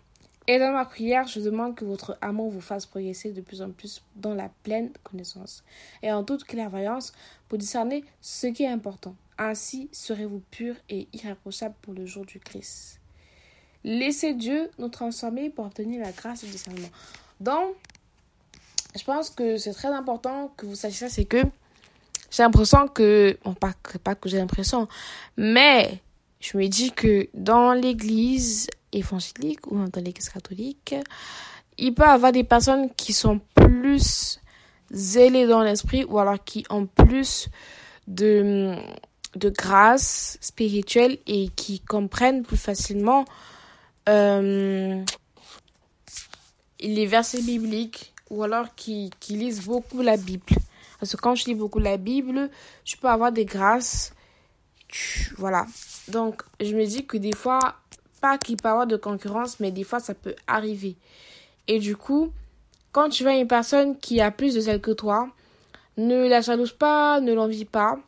Et 0.47 0.59
dans 0.59 0.73
ma 0.73 0.85
prière, 0.85 1.27
je 1.27 1.41
demande 1.41 1.75
que 1.77 1.85
votre 1.85 2.19
amour 2.21 2.51
vous 2.51 2.61
fasse 2.61 2.85
progresser 2.85 3.33
de 3.33 3.41
plus 3.41 3.63
en 3.63 3.71
plus 3.71 4.03
dans 4.17 4.35
la 4.35 4.51
pleine 4.65 4.91
connaissance 5.03 5.65
et 6.03 6.13
en 6.13 6.25
toute 6.25 6.45
clairvoyance 6.45 7.13
pour 7.49 7.57
discerner 7.57 8.05
ce 8.21 8.49
qui 8.49 8.65
est 8.65 8.69
important. 8.69 9.15
Ainsi 9.39 9.89
serez-vous 9.93 10.43
purs 10.51 10.77
et 10.89 11.09
irréprochables 11.13 11.77
pour 11.81 11.95
le 11.95 12.05
jour 12.05 12.27
du 12.27 12.39
Christ. 12.39 13.01
Laissez 13.85 14.35
Dieu 14.35 14.71
nous 14.79 14.89
transformer 14.89 15.49
pour 15.49 15.65
obtenir 15.65 16.03
la 16.03 16.13
grâce 16.13 16.45
du 16.45 16.51
discernement. 16.51 16.91
Donc, 17.39 17.77
je 18.99 19.05
pense 19.05 19.31
que 19.31 19.57
c'est 19.57 19.73
très 19.73 19.89
important 19.89 20.53
que 20.57 20.67
vous 20.67 20.75
sachiez 20.75 21.09
ça, 21.09 21.15
c'est 21.15 21.25
que 21.25 21.43
j'ai 22.31 22.43
l'impression 22.43 22.89
que, 22.89 23.37
bon, 23.45 23.55
pas, 23.55 23.73
que 24.15 24.29
j'ai 24.29 24.39
l'impression, 24.39 24.89
mais 25.37 26.01
je 26.41 26.57
me 26.57 26.67
dis 26.69 26.93
que 26.93 27.29
dans 27.35 27.73
l'église 27.73 28.69
évangélique 28.93 29.67
ou 29.71 29.77
dans 29.89 30.01
l'église 30.01 30.29
catholique, 30.29 30.95
il 31.79 31.95
peut 31.95 32.05
y 32.05 32.07
avoir 32.07 32.33
des 32.33 32.45
personnes 32.45 32.91
qui 32.95 33.13
sont 33.13 33.41
plus 33.55 34.41
zélées 34.91 35.47
dans 35.47 35.63
l'esprit 35.63 36.05
ou 36.05 36.19
alors 36.19 36.43
qui 36.43 36.65
ont 36.71 36.87
plus 36.87 37.49
de, 38.07 38.75
de 39.37 39.51
grâce 39.51 40.39
spirituelle 40.41 41.19
et 41.27 41.49
qui 41.49 41.81
comprennent 41.81 42.43
plus 42.43 42.57
facilement 42.57 43.25
euh, 44.09 45.03
les 46.81 47.07
versets 47.07 47.43
bibliques 47.43 48.13
ou 48.31 48.43
alors 48.43 48.75
qui, 48.75 49.11
qui 49.21 49.35
lisent 49.35 49.65
beaucoup 49.65 50.03
la 50.03 50.17
Bible. 50.17 50.45
Parce 51.01 51.17
que 51.17 51.21
quand 51.21 51.35
je 51.35 51.47
lis 51.47 51.55
beaucoup 51.55 51.79
la 51.79 51.97
Bible, 51.97 52.51
je 52.85 52.97
peux 52.97 53.09
avoir 53.09 53.33
des 53.33 53.47
grâces. 53.47 54.13
Voilà. 55.39 55.67
Donc, 56.09 56.43
je 56.61 56.75
me 56.77 56.85
dis 56.85 57.07
que 57.07 57.17
des 57.17 57.35
fois, 57.35 57.59
pas 58.21 58.37
qu'il 58.39 58.57
peut 58.57 58.69
y 58.69 58.71
avoir 58.71 58.87
de 58.87 58.97
concurrence, 58.97 59.61
mais 59.61 59.71
des 59.71 59.85
fois, 59.85 59.99
ça 59.99 60.15
peut 60.15 60.35
arriver. 60.47 60.97
Et 61.69 61.79
du 61.79 61.97
coup, 61.97 62.33
quand 62.93 63.09
tu 63.09 63.23
vois 63.23 63.35
une 63.35 63.49
personne 63.49 63.97
qui 63.99 64.21
a 64.21 64.31
plus 64.31 64.55
de 64.55 64.61
zèle 64.61 64.81
que 64.81 64.91
toi, 64.91 65.29
ne 65.97 66.29
la 66.29 66.41
jalouse 66.41 66.73
pas, 66.73 67.21
ne 67.21 67.33
l'envie 67.33 67.65
pas. 67.65 67.99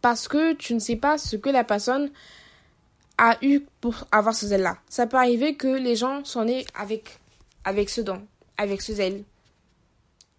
Parce 0.00 0.28
que 0.28 0.54
tu 0.54 0.74
ne 0.74 0.78
sais 0.78 0.96
pas 0.96 1.18
ce 1.18 1.36
que 1.36 1.50
la 1.50 1.64
personne 1.64 2.10
a 3.18 3.36
eu 3.42 3.60
pour 3.80 4.06
avoir 4.12 4.34
ce 4.34 4.46
zèle-là. 4.46 4.78
Ça 4.88 5.06
peut 5.06 5.16
arriver 5.16 5.56
que 5.56 5.68
les 5.68 5.96
gens 5.96 6.24
sont 6.24 6.44
nés 6.44 6.64
avec, 6.74 7.18
avec 7.64 7.90
ce 7.90 8.00
don, 8.00 8.22
avec 8.56 8.80
ce 8.80 8.94
zèle. 8.94 9.24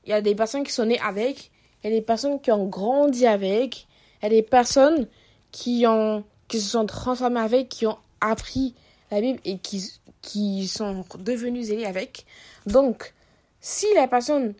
Il 0.06 0.10
y 0.10 0.14
a 0.14 0.22
des 0.22 0.36
personnes 0.36 0.64
qui 0.64 0.72
sont 0.72 0.86
nées 0.86 1.00
avec 1.00 1.52
il 1.84 1.90
y 1.90 1.94
a 1.94 1.96
des 1.96 2.06
personnes 2.06 2.42
qui 2.42 2.52
ont 2.52 2.68
grandi 2.68 3.26
avec, 3.26 3.88
il 4.22 4.24
y 4.24 4.26
a 4.26 4.30
des 4.30 4.44
personnes 4.44 5.08
qui 5.52 5.86
ont 5.88 6.24
qui 6.48 6.60
se 6.60 6.70
sont 6.72 6.86
transformées 6.86 7.40
avec, 7.40 7.70
qui 7.70 7.86
ont 7.86 7.98
appris 8.22 8.74
la 9.12 9.22
Bible 9.22 9.40
et 9.46 9.58
qui 9.60 9.92
qui 10.22 10.68
sont 10.68 11.06
devenus 11.20 11.68
zélés 11.68 11.86
avec. 11.86 12.26
Donc, 12.66 13.14
si 13.62 13.86
la 13.96 14.08
personne 14.08 14.54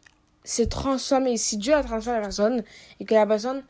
s'est 0.44 0.68
transformée, 0.68 1.36
si 1.36 1.58
Dieu 1.58 1.74
a 1.74 1.84
transformé 1.84 2.20
la 2.20 2.26
personne 2.26 2.64
et 3.00 3.06
que 3.06 3.14
la 3.14 3.26
personne 3.26 3.64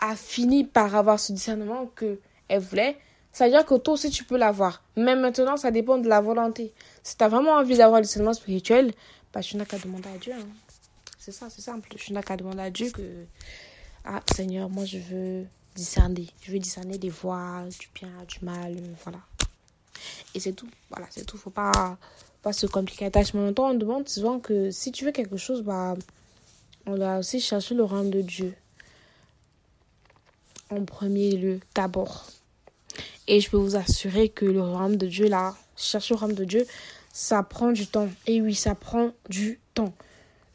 a 0.00 0.16
fini 0.16 0.64
par 0.64 0.94
avoir 0.96 1.20
ce 1.20 1.32
discernement 1.32 1.86
que 1.94 2.18
elle 2.48 2.60
voulait, 2.60 2.96
ça 3.32 3.44
veut 3.44 3.50
dire 3.50 3.64
que 3.64 3.74
toi 3.76 3.94
aussi 3.94 4.10
tu 4.10 4.24
peux 4.24 4.36
l'avoir. 4.36 4.82
Mais 4.96 5.14
maintenant, 5.14 5.56
ça 5.56 5.70
dépend 5.70 5.98
de 5.98 6.08
la 6.08 6.20
volonté. 6.20 6.72
Si 7.04 7.16
tu 7.16 7.22
as 7.22 7.28
vraiment 7.28 7.52
envie 7.52 7.76
d'avoir 7.76 8.00
le 8.00 8.06
discernement 8.06 8.32
spirituel, 8.32 8.92
bah, 9.32 9.40
tu 9.40 9.56
n'as 9.56 9.64
qu'à 9.64 9.78
demander 9.78 10.08
à 10.08 10.18
Dieu. 10.18 10.32
Hein. 10.32 10.46
C'est 11.26 11.32
ça, 11.32 11.50
c'est 11.50 11.60
simple. 11.60 11.88
Tu 11.96 12.12
n'as 12.12 12.22
qu'à 12.22 12.36
demander 12.36 12.60
à 12.60 12.70
Dieu 12.70 12.88
que, 12.92 13.02
ah 14.04 14.22
Seigneur, 14.32 14.70
moi 14.70 14.84
je 14.84 14.98
veux 14.98 15.44
discerner. 15.74 16.28
Je 16.40 16.52
veux 16.52 16.60
discerner 16.60 16.98
des 16.98 17.08
voix, 17.08 17.64
du 17.80 17.88
bien, 17.92 18.12
du 18.28 18.44
mal, 18.44 18.76
voilà. 19.02 19.18
Et 20.36 20.38
c'est 20.38 20.52
tout. 20.52 20.68
Voilà, 20.88 21.08
c'est 21.10 21.24
tout. 21.24 21.36
Faut 21.36 21.50
pas, 21.50 21.98
pas 22.42 22.52
se 22.52 22.68
compliquer 22.68 23.06
la 23.06 23.10
tâche. 23.10 23.32
Temps, 23.32 23.70
on 23.70 23.74
demande 23.74 24.08
souvent 24.08 24.38
que 24.38 24.70
si 24.70 24.92
tu 24.92 25.04
veux 25.04 25.10
quelque 25.10 25.36
chose, 25.36 25.62
bah, 25.62 25.96
on 26.86 26.94
doit 26.94 27.18
aussi 27.18 27.40
chercher 27.40 27.74
le 27.74 27.82
rang 27.82 28.04
de 28.04 28.20
Dieu. 28.20 28.54
En 30.70 30.84
premier 30.84 31.32
lieu, 31.32 31.58
d'abord. 31.74 32.26
Et 33.26 33.40
je 33.40 33.50
peux 33.50 33.56
vous 33.56 33.74
assurer 33.74 34.28
que 34.28 34.44
le 34.44 34.62
royaume 34.62 34.96
de 34.96 35.08
Dieu, 35.08 35.26
là, 35.26 35.56
chercher 35.76 36.14
le 36.14 36.20
royaume 36.20 36.36
de 36.36 36.44
Dieu, 36.44 36.64
ça 37.12 37.42
prend 37.42 37.72
du 37.72 37.88
temps. 37.88 38.10
Et 38.28 38.40
oui, 38.40 38.54
ça 38.54 38.76
prend 38.76 39.10
du 39.28 39.58
temps. 39.74 39.92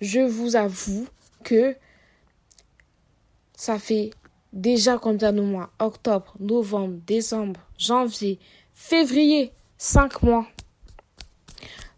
Je 0.02 0.20
vous 0.20 0.56
avoue 0.56 1.08
que 1.44 1.76
ça 3.56 3.78
fait 3.78 4.10
déjà 4.52 4.98
combien 4.98 5.32
de 5.32 5.42
mois 5.42 5.70
Octobre, 5.80 6.34
novembre, 6.40 7.00
décembre, 7.06 7.60
janvier, 7.78 8.40
février, 8.74 9.52
cinq 9.78 10.24
mois. 10.24 10.48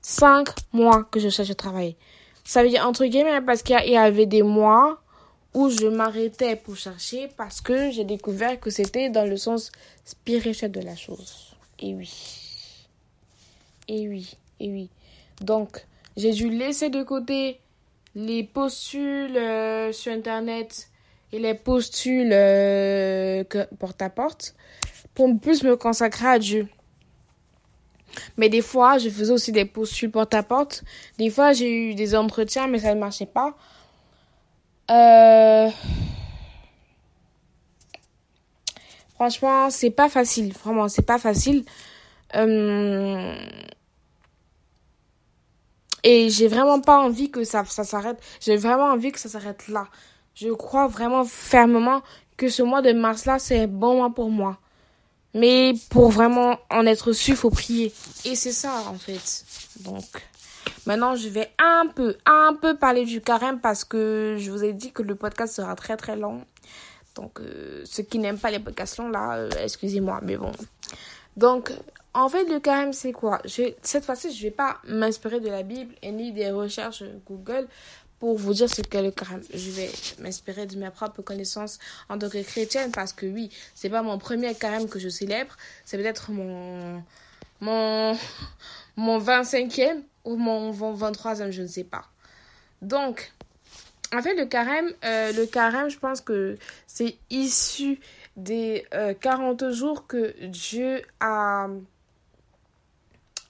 Cinq 0.02 0.50
mois 0.74 1.06
que 1.06 1.22
je 1.22 1.30
cherche 1.30 1.50
à 1.50 1.56
travailler. 1.56 1.96
Ça 2.44 2.62
veut 2.62 2.70
dire 2.70 2.86
entre 2.86 3.06
guillemets 3.06 3.40
parce 3.40 3.64
qu'il 3.64 3.78
y 3.90 3.96
avait 3.96 4.26
des 4.26 4.44
mois 4.44 5.02
où 5.54 5.70
je 5.70 5.88
m'arrêtais 5.88 6.58
pour 6.58 6.76
chercher 6.76 7.30
parce 7.38 7.62
que 7.62 7.90
j'ai 7.92 8.04
découvert 8.04 8.60
que 8.60 8.70
c'était 8.70 9.10
dans 9.10 9.24
le 9.24 9.38
sens 9.38 9.72
spirituel 10.04 10.74
de 10.74 10.82
la 10.82 10.98
chose. 10.98 11.56
Et 11.80 11.94
oui. 11.96 12.12
Et 13.88 14.10
oui. 14.10 14.36
Et 14.60 14.70
oui. 14.70 14.90
Donc, 15.40 15.86
j'ai 16.18 16.32
dû 16.32 16.50
laisser 16.50 16.90
de 16.90 17.04
côté 17.04 17.62
les 18.16 18.44
postules 18.44 19.38
euh, 19.38 19.92
sur 19.92 20.12
Internet 20.12 20.90
et 21.32 21.40
les 21.40 21.54
postules 21.54 22.32
euh, 22.32 23.44
porte 23.80 24.02
à 24.02 24.10
porte 24.10 24.56
pour 25.14 25.30
plus 25.40 25.64
me 25.64 25.76
consacrer 25.76 26.28
à 26.28 26.40
Dieu. 26.40 26.68
Mais 28.38 28.50
des 28.50 28.62
fois, 28.62 29.00
je 29.00 29.10
faisais 29.10 29.32
aussi 29.32 29.52
des 29.52 29.66
postules 29.66 30.12
porte 30.12 30.34
à 30.34 30.44
porte. 30.44 30.84
Des 31.18 31.30
fois, 31.32 31.54
j'ai 31.54 31.90
eu 31.90 31.96
des 31.96 32.16
entretiens, 32.16 32.68
mais 32.68 32.80
ça 32.80 32.94
ne 32.94 33.00
marchait 33.00 33.26
pas. 33.26 33.56
Euh... 34.92 35.70
Franchement, 39.16 39.70
c'est 39.72 39.90
pas 39.90 40.10
facile. 40.10 40.54
Vraiment, 40.54 40.90
c'est 40.90 41.06
pas 41.06 41.18
facile. 41.18 41.66
Et 46.04 46.30
j'ai 46.30 46.48
vraiment 46.48 46.82
pas 46.82 47.00
envie 47.00 47.32
que 47.32 47.44
ça, 47.44 47.64
ça 47.66 47.84
s'arrête. 47.84 48.18
J'ai 48.42 48.58
vraiment 48.58 48.88
envie 48.88 49.12
que 49.12 49.20
ça 49.20 49.30
s'arrête 49.30 49.68
là. 49.68 49.88
Je 50.36 50.50
crois 50.50 50.88
vraiment 50.88 51.24
fermement 51.26 52.02
que 52.38 52.50
ce 52.50 52.64
mois 52.64 52.82
de 52.82 52.92
mars-là, 52.92 53.40
c'est 53.40 53.62
un 53.62 53.68
bon 53.68 53.98
mois 53.98 54.14
pour 54.14 54.30
moi. 54.30 54.58
Mais 55.34 55.74
pour 55.90 56.10
vraiment 56.10 56.60
en 56.70 56.86
être 56.86 57.12
sûr, 57.12 57.36
faut 57.36 57.50
prier. 57.50 57.94
Et 58.26 58.36
c'est 58.36 58.52
ça, 58.52 58.84
en 58.88 58.96
fait. 58.96 59.46
Donc, 59.80 60.06
maintenant, 60.86 61.16
je 61.16 61.30
vais 61.30 61.50
un 61.58 61.88
peu, 61.88 62.18
un 62.26 62.56
peu 62.60 62.76
parler 62.78 63.06
du 63.06 63.22
carême 63.22 63.60
parce 63.60 63.84
que 63.84 64.36
je 64.40 64.52
vous 64.52 64.64
ai 64.64 64.74
dit 64.74 64.92
que 64.92 65.02
le 65.02 65.16
podcast 65.16 65.56
sera 65.56 65.76
très, 65.76 65.98
très 65.98 66.16
long. 66.16 66.44
Donc, 67.16 67.40
euh, 67.40 67.82
ceux 67.86 68.04
qui 68.04 68.20
n'aiment 68.20 68.40
pas 68.40 68.52
les 68.52 68.60
podcasts 68.60 68.98
longs, 68.98 69.10
là, 69.10 69.36
euh, 69.38 69.50
excusez-moi, 69.64 70.20
mais 70.24 70.38
bon. 70.38 70.52
Donc, 71.38 71.72
en 72.14 72.30
fait, 72.30 72.46
le 72.46 72.60
carême, 72.60 72.94
c'est 72.94 73.12
quoi? 73.12 73.42
Cette 73.82 74.06
fois-ci, 74.06 74.32
je 74.32 74.38
ne 74.38 74.44
vais 74.44 74.56
pas 74.56 74.78
m'inspirer 74.88 75.40
de 75.40 75.50
la 75.50 75.64
Bible 75.64 75.96
et 76.02 76.12
ni 76.12 76.32
des 76.32 76.52
recherches 76.52 77.04
Google 77.28 77.68
pour 78.20 78.38
vous 78.38 78.54
dire 78.54 78.70
ce 78.70 78.82
qu'est 78.82 79.02
le 79.02 79.12
carême. 79.12 79.42
Je 79.54 79.72
vais 79.72 79.90
m'inspirer 80.20 80.66
de 80.66 80.78
mes 80.78 80.90
propres 80.92 81.22
connaissances 81.22 81.80
en 82.10 82.18
tant 82.18 82.30
que 82.30 82.42
chrétienne 82.42 82.92
parce 82.92 83.14
que 83.14 83.26
oui, 83.26 83.50
c'est 83.76 83.90
pas 83.90 84.02
mon 84.02 84.18
premier 84.18 84.54
carême 84.56 84.88
que 84.88 85.00
je 85.00 85.10
célèbre, 85.10 85.58
c'est 85.86 85.98
peut-être 85.98 86.32
mon 86.32 87.04
mon 87.60 88.18
mon 88.96 89.20
25e 89.20 90.04
ou 90.24 90.36
mon 90.36 90.72
23e, 90.72 91.52
je 91.52 91.64
ne 91.64 91.68
sais 91.68 91.84
pas. 91.84 92.06
Donc, 92.82 93.34
en 94.14 94.22
fait, 94.22 94.36
le 94.36 94.46
carême, 94.46 94.92
euh, 95.04 95.32
le 95.34 95.46
carême, 95.46 95.90
je 95.90 95.98
pense 95.98 96.22
que 96.22 96.58
c'est 96.86 97.18
issu 97.30 98.00
des 98.38 98.86
40 99.22 99.64
euh, 99.64 99.72
jours 99.72 100.08
que 100.08 100.34
Dieu 100.46 101.02
a, 101.20 101.68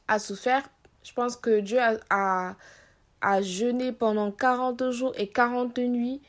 a 0.07 0.19
souffert. 0.19 0.63
Je 1.03 1.13
pense 1.13 1.35
que 1.35 1.59
Dieu 1.59 1.79
a 2.09 2.55
a 3.23 3.41
jeûné 3.41 3.91
pendant 3.91 4.31
40 4.31 4.91
jours 4.91 5.13
et 5.15 5.27
40 5.27 5.77
nuits. 5.79 6.21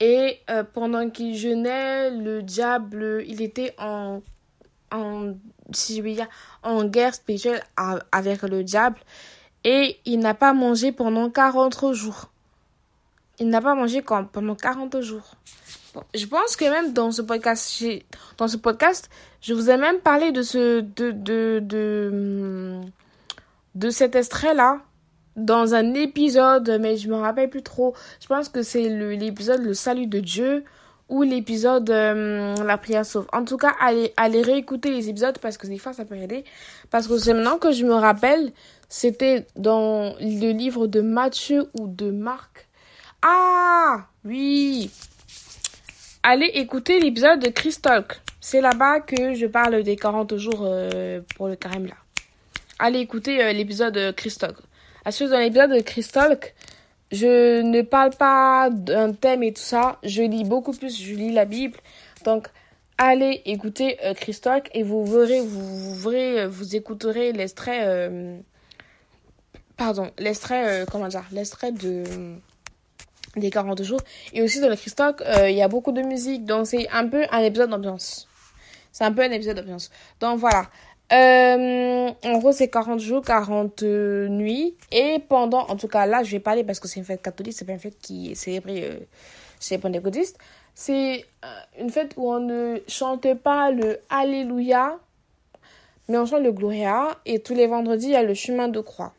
Et 0.00 0.40
euh, 0.50 0.62
pendant 0.62 1.08
qu'il 1.08 1.34
jeûnait, 1.34 2.10
le 2.10 2.42
diable, 2.42 3.24
il 3.26 3.40
était 3.40 3.74
en, 3.78 4.20
si 5.72 5.96
je 5.96 6.02
dire, 6.02 6.28
en 6.62 6.84
guerre 6.84 7.14
spirituelle 7.14 7.62
avec 8.12 8.42
le 8.42 8.62
diable. 8.62 8.98
Et 9.64 9.98
il 10.04 10.18
n'a 10.18 10.34
pas 10.34 10.52
mangé 10.52 10.92
pendant 10.92 11.30
40 11.30 11.94
jours. 11.94 12.30
Il 13.38 13.48
n'a 13.48 13.62
pas 13.62 13.74
mangé 13.74 14.02
pendant 14.02 14.54
40 14.54 15.00
jours. 15.00 15.34
Je 16.14 16.26
pense 16.26 16.56
que 16.56 16.64
même 16.64 16.92
dans 16.92 17.12
ce 17.12 17.22
podcast, 17.22 17.84
dans 18.38 18.48
ce 18.48 18.56
podcast, 18.56 19.10
je 19.40 19.54
vous 19.54 19.70
ai 19.70 19.76
même 19.76 20.00
parlé 20.00 20.32
de 20.32 20.42
ce, 20.42 20.80
de, 20.80 21.10
de, 21.10 21.60
de, 21.62 22.80
de 23.74 23.90
cet 23.90 24.14
extrait-là 24.14 24.80
dans 25.36 25.74
un 25.74 25.94
épisode, 25.94 26.78
mais 26.80 26.96
je 26.96 27.08
me 27.08 27.16
rappelle 27.16 27.50
plus 27.50 27.62
trop. 27.62 27.94
Je 28.20 28.26
pense 28.26 28.48
que 28.48 28.62
c'est 28.62 28.88
l'épisode 28.88 29.62
le, 29.62 29.74
salut 29.74 30.06
de 30.06 30.20
Dieu 30.20 30.64
ou 31.08 31.22
l'épisode 31.22 31.90
euh, 31.90 32.54
la 32.64 32.78
prière 32.78 33.04
sauve. 33.04 33.26
En 33.32 33.44
tout 33.44 33.56
cas, 33.56 33.74
allez, 33.80 34.12
allez 34.16 34.42
réécouter 34.42 34.90
les 34.90 35.08
épisodes 35.08 35.38
parce 35.38 35.58
que 35.58 35.66
des 35.66 35.78
fois 35.78 35.92
ça 35.92 36.04
peut 36.04 36.16
aider. 36.16 36.44
Parce 36.90 37.06
que 37.06 37.18
c'est 37.18 37.34
maintenant 37.34 37.58
que 37.58 37.72
je 37.72 37.84
me 37.84 37.94
rappelle, 37.94 38.52
c'était 38.88 39.46
dans 39.56 40.14
le 40.20 40.52
livre 40.52 40.86
de 40.86 41.00
Matthieu 41.00 41.68
ou 41.78 41.88
de 41.88 42.10
Marc. 42.10 42.68
Ah 43.22 44.06
oui 44.24 44.90
Allez 46.26 46.46
écouter 46.54 46.98
l'épisode 46.98 47.38
de 47.38 47.50
Christalk. 47.50 48.20
C'est 48.40 48.60
là-bas 48.60 49.00
que 49.00 49.34
je 49.34 49.46
parle 49.46 49.82
des 49.82 49.94
40 49.94 50.36
jours 50.36 50.62
euh, 50.62 51.20
pour 51.36 51.48
le 51.48 51.54
carême 51.54 51.86
là. 51.86 51.94
Allez 52.78 52.98
écouter 52.98 53.40
euh, 53.44 53.52
l'épisode 53.52 53.94
de 53.94 54.10
Christalk. 54.10 54.56
À 55.04 55.12
ce 55.12 55.24
dans 55.24 55.38
l'épisode 55.38 55.70
de 55.70 55.80
Christalk, 55.80 56.54
je 57.12 57.60
ne 57.60 57.82
parle 57.82 58.10
pas 58.10 58.70
d'un 58.70 59.12
thème 59.12 59.42
et 59.42 59.52
tout 59.52 59.62
ça. 59.62 59.98
Je 60.02 60.22
lis 60.22 60.44
beaucoup 60.44 60.72
plus, 60.72 61.00
je 61.00 61.14
lis 61.14 61.30
la 61.30 61.44
Bible. 61.44 61.78
Donc, 62.24 62.48
allez 62.98 63.42
écouter 63.44 63.98
euh, 64.04 64.14
et 64.72 64.82
vous 64.82 65.04
verrez, 65.04 65.40
vous, 65.40 65.94
verrez, 65.94 66.46
vous 66.46 66.74
écouterez 66.76 67.32
l'extrait, 67.32 67.82
euh, 67.84 68.38
pardon, 69.76 70.10
l'extrait, 70.18 70.82
euh, 70.82 70.86
comment 70.90 71.08
dire, 71.08 71.24
l'extrait 71.32 71.72
de 71.72 72.04
des 73.36 73.50
40 73.50 73.82
jours. 73.82 74.00
Et 74.32 74.42
aussi 74.42 74.60
dans 74.60 74.68
le 74.68 74.76
Christalk, 74.76 75.20
euh, 75.22 75.50
il 75.50 75.56
y 75.56 75.62
a 75.62 75.68
beaucoup 75.68 75.92
de 75.92 76.02
musique, 76.02 76.44
donc 76.44 76.66
c'est 76.66 76.88
un 76.90 77.08
peu 77.08 77.24
un 77.30 77.40
épisode 77.40 77.70
d'ambiance. 77.70 78.28
C'est 78.92 79.04
un 79.04 79.12
peu 79.12 79.22
un 79.22 79.30
épisode 79.30 79.56
d'ambiance. 79.56 79.90
Donc 80.20 80.38
voilà. 80.38 80.66
Euh, 81.12 82.10
en 82.24 82.38
gros, 82.38 82.52
c'est 82.52 82.68
40 82.68 83.00
jours, 83.00 83.22
40 83.22 83.82
nuits. 83.82 84.76
Et 84.90 85.18
pendant, 85.28 85.66
en 85.66 85.76
tout 85.76 85.88
cas, 85.88 86.06
là, 86.06 86.22
je 86.22 86.30
vais 86.30 86.40
parler 86.40 86.64
parce 86.64 86.80
que 86.80 86.88
c'est 86.88 87.00
une 87.00 87.06
fête 87.06 87.22
catholique, 87.22 87.54
c'est 87.54 87.64
pas 87.64 87.72
une 87.72 87.78
fête 87.78 87.98
qui 87.98 88.32
est 88.32 88.34
célébrée 88.34 88.84
euh, 88.84 88.98
chez 89.60 89.76
les 89.76 89.80
pentecôtistes. 89.80 90.38
C'est 90.74 91.24
une 91.78 91.90
fête 91.90 92.14
où 92.16 92.32
on 92.32 92.40
ne 92.40 92.78
chante 92.88 93.32
pas 93.34 93.70
le 93.70 94.00
Alléluia, 94.10 94.98
mais 96.08 96.18
on 96.18 96.26
chante 96.26 96.42
le 96.42 96.52
Gloria. 96.52 97.18
Et 97.26 97.40
tous 97.40 97.54
les 97.54 97.66
vendredis, 97.66 98.06
il 98.06 98.12
y 98.12 98.16
a 98.16 98.22
le 98.22 98.34
chemin 98.34 98.68
de 98.68 98.80
croix. 98.80 99.12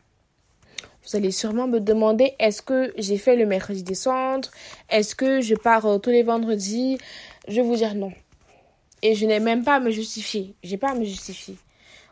Vous 1.06 1.16
allez 1.16 1.32
sûrement 1.32 1.68
me 1.68 1.80
demander 1.80 2.34
est-ce 2.40 2.62
que 2.62 2.94
j'ai 2.98 3.18
fait 3.18 3.36
le 3.36 3.46
mercredi 3.46 3.84
des 3.84 3.96
cendres? 3.96 4.50
Est-ce 4.90 5.16
que 5.16 5.42
je 5.42 5.54
pars 5.54 5.86
tous 6.02 6.10
les 6.10 6.24
vendredis? 6.24 6.98
Je 7.48 7.56
vais 7.56 7.62
vous 7.62 7.76
dire 7.76 7.94
non. 7.94 8.12
Et 9.04 9.14
je 9.14 9.26
n'ai 9.26 9.40
même 9.40 9.64
pas 9.64 9.76
à 9.76 9.80
me 9.80 9.92
justifier. 9.92 10.56
J'ai 10.64 10.78
pas 10.78 10.92
à 10.92 10.96
me 10.96 11.04
justifier. 11.04 11.58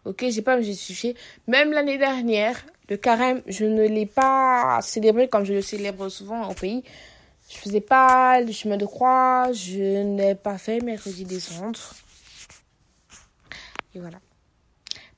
Ok, 0.06 0.26
j'ai 0.30 0.42
pas 0.42 0.54
à 0.54 0.58
me 0.58 0.62
justifier. 0.62 1.16
Même 1.48 1.72
l'année 1.72 1.98
dernière, 1.98 2.64
le 2.90 2.98
carême, 2.98 3.42
je 3.48 3.66
ne 3.66 3.88
l'ai 3.88 4.06
pas 4.06 4.80
célébré 4.82 5.28
comme 5.28 5.46
je 5.46 5.54
le 5.54 5.62
célèbre 5.62 6.10
souvent 6.10 6.50
au 6.50 6.54
pays. 6.54 6.84
Je 7.50 7.58
faisais 7.58 7.82
pas 7.82 8.42
le 8.42 8.52
chemin 8.52 8.78
de 8.78 8.86
croix. 8.86 9.52
Je 9.54 10.04
n'ai 10.04 10.36
pas 10.36 10.58
fait 10.60 10.82
mercredi 10.82 11.24
descendre. 11.24 11.80
Et 13.96 14.00
voilà. 14.00 14.20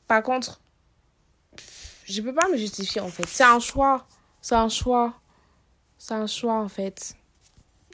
Par 0.08 0.24
contre, 0.24 0.62
je 2.06 2.22
peux 2.22 2.34
pas 2.34 2.48
me 2.48 2.58
justifier 2.58 3.02
en 3.02 3.10
fait. 3.10 3.26
C'est 3.28 3.44
un 3.44 3.60
choix. 3.60 4.08
C'est 4.42 4.56
un 4.56 4.70
choix. 4.70 5.14
C'est 5.98 6.14
un 6.14 6.28
choix 6.28 6.56
en 6.56 6.68
fait. 6.68 7.16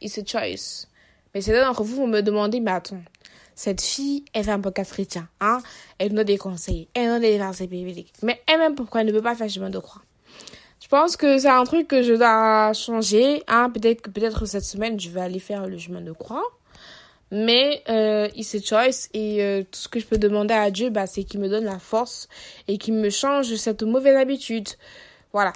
It's 0.01 0.17
a 0.17 0.25
choice. 0.25 0.87
Mais 1.33 1.41
c'est 1.41 1.59
d'entre 1.59 1.83
vous, 1.83 1.95
vous 1.95 2.07
me 2.07 2.21
demandez, 2.21 2.59
mais 2.59 2.71
attends, 2.71 3.01
cette 3.55 3.81
fille, 3.81 4.25
elle 4.33 4.43
fait 4.43 4.51
un 4.51 4.59
podcast 4.59 4.91
chrétien, 4.91 5.29
hein? 5.39 5.59
Elle 5.97 6.13
donne 6.13 6.25
des 6.25 6.37
conseils, 6.37 6.89
elle 6.93 7.07
donne 7.07 7.21
des 7.21 7.37
versets 7.37 7.67
bibliques. 7.67 8.11
Mais 8.21 8.41
elle-même, 8.47 8.75
pourquoi 8.75 9.01
elle 9.01 9.07
ne 9.07 9.11
peut 9.11 9.21
pas 9.21 9.35
faire 9.35 9.49
chemin 9.49 9.69
de 9.69 9.79
croix? 9.79 10.01
Je 10.81 10.87
pense 10.87 11.15
que 11.15 11.37
c'est 11.37 11.47
un 11.47 11.63
truc 11.63 11.87
que 11.87 12.01
je 12.01 12.13
dois 12.13 12.73
changer, 12.73 13.43
hein? 13.47 13.69
Peut-être 13.69 14.01
que 14.01 14.09
peut-être 14.09 14.45
cette 14.45 14.65
semaine, 14.65 14.99
je 14.99 15.09
vais 15.09 15.21
aller 15.21 15.39
faire 15.39 15.67
le 15.67 15.77
chemin 15.77 16.01
de 16.01 16.11
croix. 16.11 16.43
Mais 17.31 17.81
euh, 17.87 18.27
it's 18.35 18.53
a 18.55 18.61
choice 18.61 19.07
et 19.13 19.41
euh, 19.41 19.63
tout 19.63 19.79
ce 19.79 19.87
que 19.87 19.99
je 19.99 20.05
peux 20.05 20.17
demander 20.17 20.53
à 20.53 20.69
Dieu, 20.69 20.89
bah, 20.89 21.07
c'est 21.07 21.23
qu'il 21.23 21.39
me 21.39 21.47
donne 21.47 21.63
la 21.63 21.79
force 21.79 22.27
et 22.67 22.77
qu'il 22.77 22.93
me 22.93 23.09
change 23.09 23.55
cette 23.55 23.83
mauvaise 23.83 24.17
habitude. 24.17 24.67
Voilà. 25.31 25.53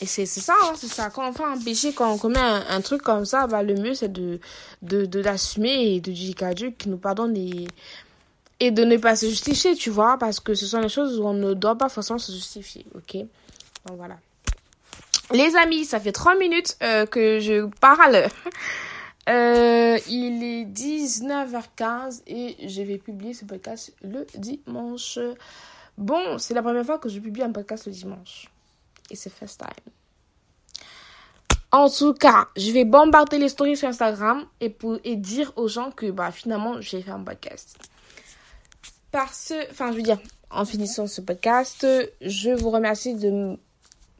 Et 0.00 0.06
c'est 0.06 0.26
ça, 0.26 0.54
hein, 0.62 0.72
c'est 0.76 0.88
ça. 0.88 1.10
Quand 1.10 1.28
on 1.28 1.32
fait 1.32 1.44
un 1.44 1.58
péché, 1.58 1.92
quand 1.92 2.12
on 2.12 2.18
commet 2.18 2.38
un, 2.38 2.80
truc 2.80 3.02
comme 3.02 3.24
ça, 3.24 3.46
bah, 3.46 3.62
le 3.62 3.74
mieux 3.74 3.94
c'est 3.94 4.12
de, 4.12 4.40
de, 4.82 5.04
de 5.06 5.20
l'assumer 5.20 5.94
et 5.94 6.00
de 6.00 6.12
dire 6.12 6.34
à 6.42 6.54
Dieu 6.54 6.70
qu'il 6.70 6.90
nous 6.90 6.98
pardonne 6.98 7.36
et, 7.36 7.66
et 8.60 8.70
de 8.70 8.84
ne 8.84 8.96
pas 8.96 9.16
se 9.16 9.26
justifier, 9.26 9.74
tu 9.74 9.90
vois, 9.90 10.18
parce 10.18 10.40
que 10.40 10.54
ce 10.54 10.66
sont 10.66 10.80
les 10.80 10.88
choses 10.88 11.18
où 11.18 11.24
on 11.24 11.34
ne 11.34 11.54
doit 11.54 11.76
pas 11.76 11.88
forcément 11.88 12.18
se 12.18 12.32
justifier, 12.32 12.86
ok? 12.94 13.16
Donc 13.86 13.96
voilà. 13.96 14.16
Les 15.32 15.56
amis, 15.56 15.84
ça 15.84 15.98
fait 15.98 16.12
3 16.12 16.36
minutes 16.36 16.76
euh, 16.82 17.06
que 17.06 17.40
je 17.40 17.66
parle. 17.80 18.28
Euh, 19.28 19.98
il 20.08 20.44
est 20.44 20.64
19h15 20.64 22.22
et 22.26 22.68
je 22.68 22.82
vais 22.82 22.98
publier 22.98 23.34
ce 23.34 23.44
podcast 23.44 23.92
le 24.02 24.26
dimanche. 24.36 25.18
Bon, 25.98 26.38
c'est 26.38 26.54
la 26.54 26.62
première 26.62 26.84
fois 26.84 26.98
que 26.98 27.08
je 27.08 27.18
publie 27.18 27.42
un 27.42 27.52
podcast 27.52 27.86
le 27.86 27.92
dimanche 27.92 28.48
et 29.10 29.16
c'est 29.16 29.30
first 29.30 29.58
time. 29.58 29.92
En 31.72 31.90
tout 31.90 32.14
cas, 32.14 32.46
je 32.56 32.70
vais 32.70 32.84
bombarder 32.84 33.38
les 33.38 33.48
stories 33.48 33.76
sur 33.76 33.88
Instagram 33.88 34.46
et, 34.60 34.70
pour, 34.70 34.98
et 35.04 35.16
dire 35.16 35.52
aux 35.56 35.68
gens 35.68 35.90
que 35.90 36.10
bah, 36.10 36.30
finalement, 36.30 36.80
j'ai 36.80 37.02
fait 37.02 37.10
un 37.10 37.22
podcast. 37.22 37.78
Parce, 39.10 39.52
enfin, 39.70 39.90
je 39.90 39.96
veux 39.96 40.02
dire, 40.02 40.18
en 40.50 40.64
finissant 40.64 41.06
ce 41.06 41.20
podcast, 41.20 41.86
je 42.20 42.50
vous 42.50 42.70
remercie 42.70 43.14
de 43.14 43.56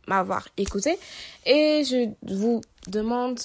m'avoir 0.09 0.49
écouté 0.57 0.99
et 1.45 1.83
je 1.85 2.11
vous 2.35 2.61
demande 2.89 3.39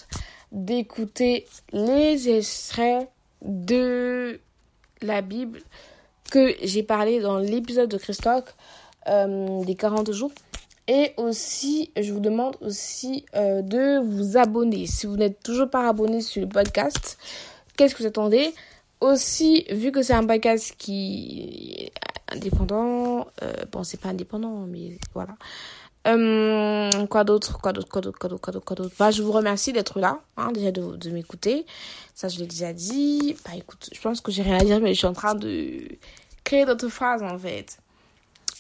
d'écouter 0.52 1.46
les 1.72 2.30
extraits 2.30 3.10
de 3.42 4.40
la 5.02 5.22
Bible 5.22 5.62
que 6.32 6.56
j'ai 6.64 6.84
parlé 6.84 7.20
dans 7.20 7.38
l'épisode 7.38 7.90
de 7.90 7.98
Christophe 7.98 8.56
euh, 9.08 9.64
des 9.64 9.76
40 9.76 10.12
jours. 10.12 10.32
Et 10.88 11.14
aussi, 11.18 11.92
je 12.00 12.12
vous 12.12 12.20
demande 12.20 12.58
aussi 12.62 13.26
euh, 13.36 13.62
de 13.62 14.00
vous 14.04 14.38
abonner. 14.38 14.88
Si 14.88 15.06
vous 15.06 15.16
n'êtes 15.16 15.42
toujours 15.42 15.70
pas 15.70 15.88
abonné 15.88 16.22
sur 16.22 16.42
le 16.42 16.50
podcast, 16.50 17.18
qu'est-ce 17.78 17.96
que 17.96 18.04
vous 18.04 18.10
attendez? 18.10 18.54
Aussi, 19.00 19.66
vu 19.72 19.92
que 19.92 20.02
c'est 20.02 20.14
un 20.14 20.26
podcast 20.26 20.76
qui 20.78 21.78
est 21.78 22.36
indépendant, 22.36 23.28
euh, 23.42 23.54
bon, 23.72 23.84
c'est 23.84 24.00
pas 24.00 24.10
indépendant, 24.10 24.66
mais 24.68 24.98
voilà. 25.14 25.36
Euh, 26.08 27.06
quoi 27.08 27.24
d'autre 27.24 27.60
Quoi 27.60 27.74
d'autre 27.74 27.90
Quoi 27.90 28.02
d'autre 28.02 28.18
Quoi 28.18 28.30
d'autre 28.30 28.66
Quoi 28.66 28.76
d'autre 28.76 28.96
Bah, 28.98 29.12
je 29.12 29.22
vous 29.22 29.32
remercie 29.32 29.72
d'être 29.72 30.00
là, 30.00 30.20
hein, 30.38 30.52
déjà 30.52 30.72
de, 30.72 31.10
m'écouter. 31.10 31.66
Ça, 32.16 32.28
je 32.28 32.40
l'ai 32.40 32.48
déjà 32.48 32.74
dit. 32.74 33.36
Bah, 33.46 33.52
écoute, 33.56 33.90
je 33.94 34.02
pense 34.02 34.22
que 34.22 34.32
j'ai 34.32 34.42
rien 34.42 34.58
à 34.58 34.64
dire, 34.64 34.80
mais 34.82 34.94
je 34.94 35.00
suis 35.00 35.08
en 35.08 35.14
train 35.14 35.36
de 35.36 35.84
créer 36.44 36.66
d'autres 36.66 36.90
phrases, 36.90 37.22
en 37.22 37.38
fait. 37.38 37.78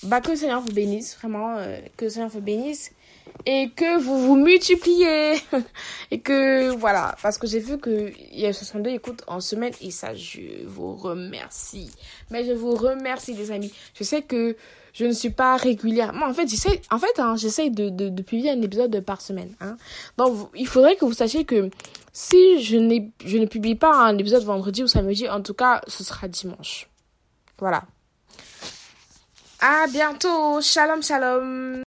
Bah, 0.03 0.21
que 0.21 0.31
le 0.31 0.35
Seigneur 0.35 0.61
vous 0.61 0.73
bénisse, 0.73 1.15
vraiment, 1.17 1.57
euh, 1.57 1.79
que 1.97 2.05
le 2.05 2.11
Seigneur 2.11 2.29
vous 2.29 2.41
bénisse 2.41 2.91
et 3.45 3.69
que 3.75 3.99
vous 3.99 4.19
vous 4.19 4.35
multipliez. 4.35 5.35
Et 6.11 6.19
que 6.19 6.69
voilà 6.75 7.15
parce 7.21 7.37
que 7.37 7.47
j'ai 7.47 7.59
vu 7.59 7.77
que 7.77 8.11
il 8.31 8.39
y 8.39 8.45
a 8.45 8.51
62 8.53 8.89
écoutes 8.89 9.23
en 9.27 9.39
semaine 9.39 9.71
et 9.79 9.91
ça 9.91 10.13
je 10.13 10.65
vous 10.65 10.95
remercie. 10.95 11.91
Mais 12.29 12.43
je 12.43 12.51
vous 12.51 12.75
remercie 12.75 13.33
les 13.33 13.51
amis. 13.51 13.73
Je 13.93 14.03
sais 14.03 14.21
que 14.21 14.57
je 14.93 15.05
ne 15.05 15.11
suis 15.11 15.29
pas 15.29 15.55
régulièrement 15.55 16.25
en 16.25 16.33
fait 16.33 16.47
j'essaie 16.47 16.81
en 16.91 16.99
fait 16.99 17.19
hein, 17.19 17.35
de, 17.35 17.89
de, 17.89 18.09
de, 18.09 18.21
publier 18.21 18.51
un 18.51 18.61
épisode 18.61 18.99
par 19.01 19.21
semaine 19.21 19.53
hein. 19.61 19.77
donc 20.17 20.49
il 20.55 20.67
faudrait 20.67 20.95
que 20.95 21.05
vous 21.05 21.13
sachiez 21.13 21.45
que 21.45 21.69
si 22.13 22.61
je 22.61 22.77
je 23.25 23.37
ne 23.37 23.45
publie 23.45 23.75
pas 23.75 23.93
un 23.93 24.17
épisode 24.17 24.43
vendredi 24.43 24.83
ou 24.83 24.87
samedi 24.87 25.29
en 25.29 25.41
tout 25.41 25.53
cas 25.53 25.81
ce 25.87 26.03
sera 26.03 26.27
dimanche 26.27 26.89
voilà 27.57 27.83
à 29.61 29.85
bientôt. 29.85 30.59
Shalom, 30.59 31.03
shalom. 31.03 31.83